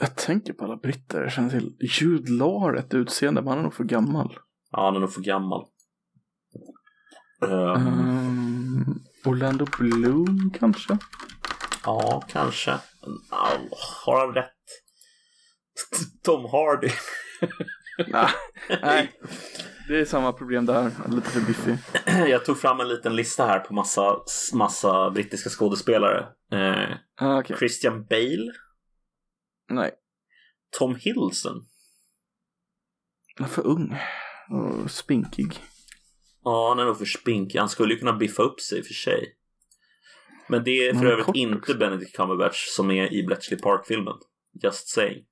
[0.00, 1.76] Jag tänker på alla britter jag känner till.
[1.80, 4.38] Jude Law har ett utseende, men han är nog för gammal.
[4.70, 5.64] Ja, han är nog för gammal.
[7.40, 10.98] Um, Orlando Bloom kanske?
[11.84, 12.78] Ja, kanske.
[14.04, 14.52] Har han rätt?
[16.22, 16.90] Tom Hardy.
[18.08, 18.28] Nej,
[18.82, 19.12] nej.
[19.88, 20.90] Det är samma problem där.
[21.08, 21.76] Lite för biffig.
[22.30, 24.16] Jag tog fram en liten lista här på massa,
[24.54, 26.26] massa brittiska skådespelare.
[26.52, 27.56] Eh, Ah, okej.
[27.56, 28.52] Christian Bale,
[29.70, 29.92] Nej,
[30.78, 31.66] Tom Hiddleston.
[33.36, 33.96] han är för ung.
[34.50, 35.60] Och spinkig.
[36.44, 37.58] Ja, han är nog för spinkig.
[37.58, 39.34] Han skulle ju kunna biffa upp sig i och för sig.
[40.48, 41.74] Men det är för övrigt kort inte.
[41.74, 44.14] Benedict Cumberbatch som är i Bletchley Park-filmen.
[44.62, 45.24] Just saying.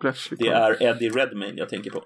[0.00, 0.80] Bletchley Det Park.
[0.80, 2.04] är Eddie Redmayne jag tänker på.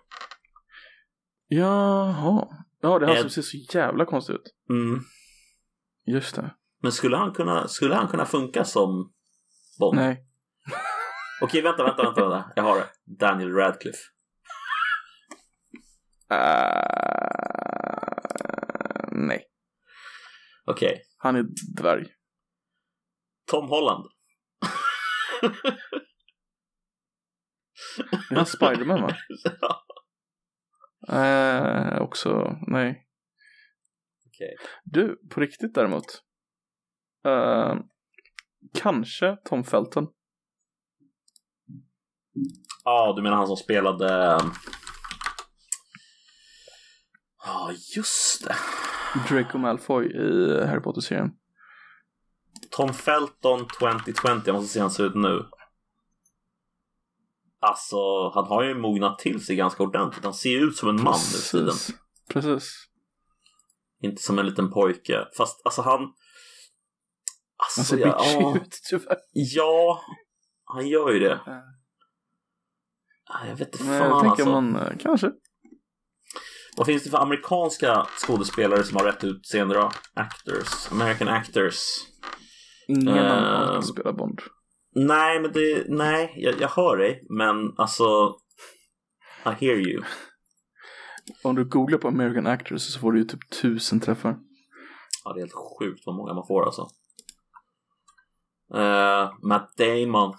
[1.48, 2.48] Jaha.
[2.80, 4.54] Ja, det är han Ed- som ser så jävla konstig ut.
[4.70, 5.00] Mm.
[6.06, 6.54] Just det.
[6.82, 9.12] Men skulle han kunna, skulle han kunna funka som
[9.78, 9.96] Bond?
[9.96, 10.24] Nej.
[11.42, 12.52] Okej, vänta, vänta, vänta, vänta.
[12.56, 12.86] Jag har det.
[13.18, 13.98] Daniel Radcliffe.
[16.32, 16.38] Uh,
[19.12, 19.44] nej.
[20.66, 21.02] Okej.
[21.18, 21.44] Han är
[21.76, 22.06] dvärg.
[23.50, 24.04] Tom Holland.
[28.28, 29.16] Det är han Spiderman va?
[29.60, 29.84] Ja,
[31.10, 33.06] Uh, också, nej.
[34.26, 34.56] Okej.
[34.84, 36.04] Du, på riktigt däremot.
[37.26, 37.74] Uh,
[38.74, 40.06] kanske Tom Felton.
[42.84, 44.32] Ja, du menar han som spelade...
[44.32, 44.50] ehm,
[47.44, 48.54] Ja, just det.
[49.28, 51.30] Draco Malfoy i Harry Potter-serien.
[52.70, 55.44] Tom Felton 2020, jag måste se hur han ser ut nu.
[57.60, 60.24] Alltså, han har ju mognat till sig ganska ordentligt.
[60.24, 61.66] Han ser ju ut som en man nu för tiden.
[61.66, 61.94] Precis.
[62.28, 62.84] Precis.
[64.02, 65.28] Inte som en liten pojke.
[65.36, 66.00] Fast alltså han...
[66.00, 66.10] Han
[67.78, 69.16] Alltså, ser ja, bitchig ja, ut tyvärr.
[69.32, 70.00] ja,
[70.64, 71.40] han gör ju det.
[73.30, 74.50] Ah, Jag vet inte fan jag tänker alltså.
[74.60, 75.32] man, eh, kanske.
[76.78, 79.90] Vad finns det för amerikanska skådespelare som har rätt utseende då?
[80.14, 80.92] Actors.
[80.92, 81.76] American actors.
[82.88, 84.40] Ingen annan kan spela Bond.
[84.94, 85.84] Nej, men det...
[85.88, 87.26] Nej, jag, jag hör dig.
[87.30, 88.34] Men alltså...
[89.46, 90.02] I hear you.
[91.42, 94.38] Om du googlar på American Actors så får du ju typ tusen träffar.
[95.24, 96.88] Ja, det är helt sjukt vad många man får alltså.
[98.74, 100.34] Uh, Matt Damon.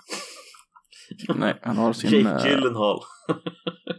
[1.35, 2.25] Nej, han har sin...
[2.25, 3.01] Jake eh, Gyllenhaal.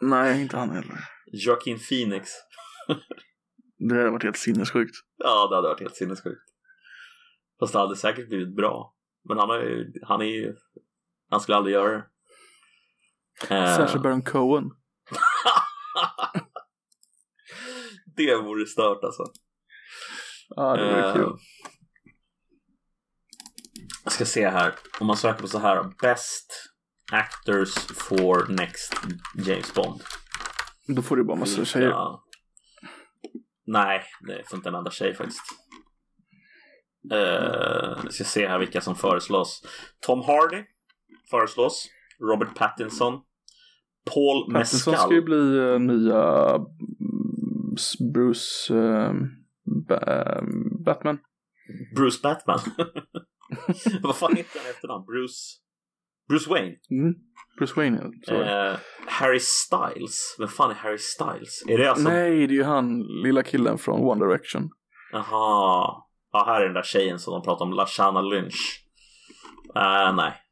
[0.00, 0.98] nej, inte han heller.
[1.32, 2.30] Joaquin Phoenix.
[3.78, 4.96] Det hade varit helt sinnessjukt.
[5.16, 6.42] Ja, det hade varit helt sinnessjukt.
[7.60, 8.94] Fast det hade säkert blivit bra.
[9.28, 9.92] Men han är ju...
[10.02, 10.54] Han, är ju,
[11.30, 12.04] han skulle aldrig göra det.
[13.54, 14.70] Eh, Sacha Baron Cohen.
[18.16, 19.24] det vore stört alltså.
[20.48, 21.36] Ja, det vore Eh, kul.
[24.04, 24.74] Jag ska se här.
[25.00, 25.92] Om man söker på så här.
[26.02, 26.52] Best
[27.12, 28.94] actors for next
[29.34, 30.02] James Bond.
[30.86, 31.88] Då får du bara massa tjejer.
[31.88, 32.24] Ja.
[33.66, 35.42] Nej, det får inte en enda tjej faktiskt.
[37.12, 39.62] Uh, jag ska se här vilka som föreslås.
[40.00, 40.64] Tom Hardy
[41.30, 41.88] föreslås.
[42.30, 43.12] Robert Pattinson.
[44.14, 45.06] Paul Pattinson Mescal.
[45.06, 47.74] ska ju bli uh, nya mm,
[48.12, 49.12] Bruce eh,
[49.88, 50.42] ba-
[50.84, 51.18] Batman.
[51.96, 52.58] Bruce Batman.
[54.02, 55.04] Vad fan heter han efternamn?
[55.06, 55.58] Bruce...
[56.28, 56.76] Bruce Wayne.
[56.90, 57.14] Mm.
[57.58, 58.10] Bruce Wayne, ja.
[58.22, 58.42] så.
[58.42, 58.76] Eh,
[59.06, 60.36] Harry Styles.
[60.38, 61.62] Vem fan är Harry Styles?
[61.68, 62.08] Är det alltså...
[62.08, 64.70] Nej, det är ju han, lilla killen från One Direction.
[65.12, 66.04] Jaha.
[66.32, 67.72] Ja, här är den där tjejen som de pratar om.
[67.72, 68.84] Lashana Lynch.
[69.76, 70.42] Uh, nej.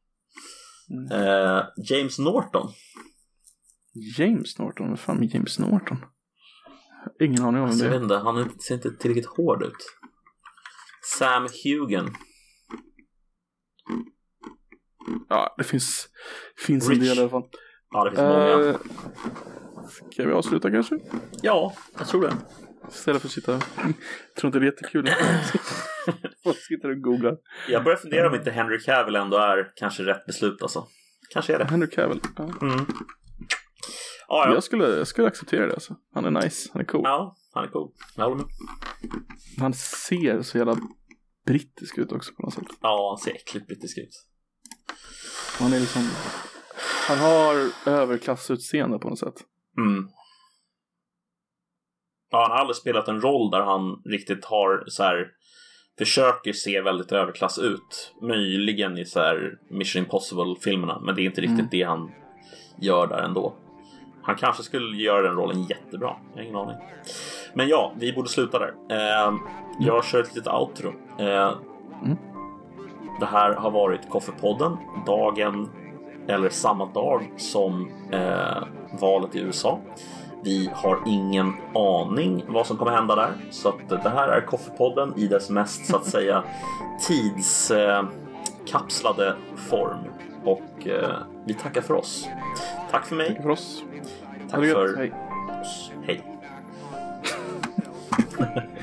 [1.13, 2.71] Eh, James Norton.
[4.19, 5.99] James Norton, vad fan är James Norton?
[7.21, 9.99] Ingen aning om vem Alltså, det jag vet inte, han ser inte tillräckligt hård ut.
[11.19, 12.15] Sam Hugen.
[15.29, 16.09] Ja, det finns,
[16.67, 17.43] finns en del i alla fall.
[17.91, 18.69] Ja, det finns många.
[18.69, 18.77] Eh,
[20.13, 20.99] ska vi avsluta kanske?
[21.43, 22.37] Ja, jag tror det.
[22.89, 23.53] Istället för att sitta...
[23.53, 23.95] Jag
[24.37, 25.07] tror inte det är jättekul.
[26.45, 27.37] Folk sitter och googlar.
[27.69, 30.87] Jag börjar fundera om inte Henry Cavill ändå är kanske rätt beslut alltså.
[31.31, 31.65] Kanske är det.
[31.65, 32.21] Henry Cavill.
[32.37, 32.45] Ja.
[32.63, 32.87] Mm.
[34.29, 34.55] Ja, ja.
[34.55, 35.97] Jag, skulle, jag skulle acceptera det alltså.
[36.15, 37.01] Han är nice, han är cool.
[37.05, 37.93] ja, han är cool.
[38.17, 38.47] Jag håller med.
[39.59, 40.77] Han ser så jävla
[41.47, 42.65] brittisk ut också på något sätt.
[42.81, 44.27] Ja, han ser äckligt brittisk ut.
[45.59, 46.03] Han är liksom...
[47.09, 49.35] Han har överklassutseende på något sätt.
[49.79, 50.09] Mm.
[52.31, 55.29] Ja, han har aldrig spelat en roll där han riktigt har så här
[55.99, 58.15] försöker se väldigt överklass ut.
[58.23, 61.69] Möjligen i så här Mission Impossible-filmerna, men det är inte riktigt Mm.
[61.71, 62.11] det han
[62.81, 63.55] gör där ändå.
[64.23, 66.77] Han kanske skulle göra den rollen jättebra, jag har ingen aning.
[67.55, 68.75] Men ja, vi borde sluta där.
[68.91, 69.35] Eh,
[69.81, 70.95] jag kör ett litet outro.
[71.19, 71.55] Eh,
[72.05, 72.17] Mm.
[73.21, 74.77] Det här har varit Koffepodden,
[75.07, 75.71] dagen
[76.29, 78.63] eller samma dag som eh,
[79.01, 79.81] valet i USA.
[80.45, 85.15] Vi har ingen aning vad som kommer hända där, så att det här är Koffepodden
[85.17, 86.45] i dess mest så att säga
[87.07, 89.99] tidskapslade eh, form.
[90.45, 92.29] Och eh, vi tackar för oss.
[92.91, 93.35] Tack för mig.
[93.35, 93.83] Tack för oss.
[94.51, 95.13] Tack för Hej.
[95.61, 95.93] oss.
[96.07, 96.25] Hej.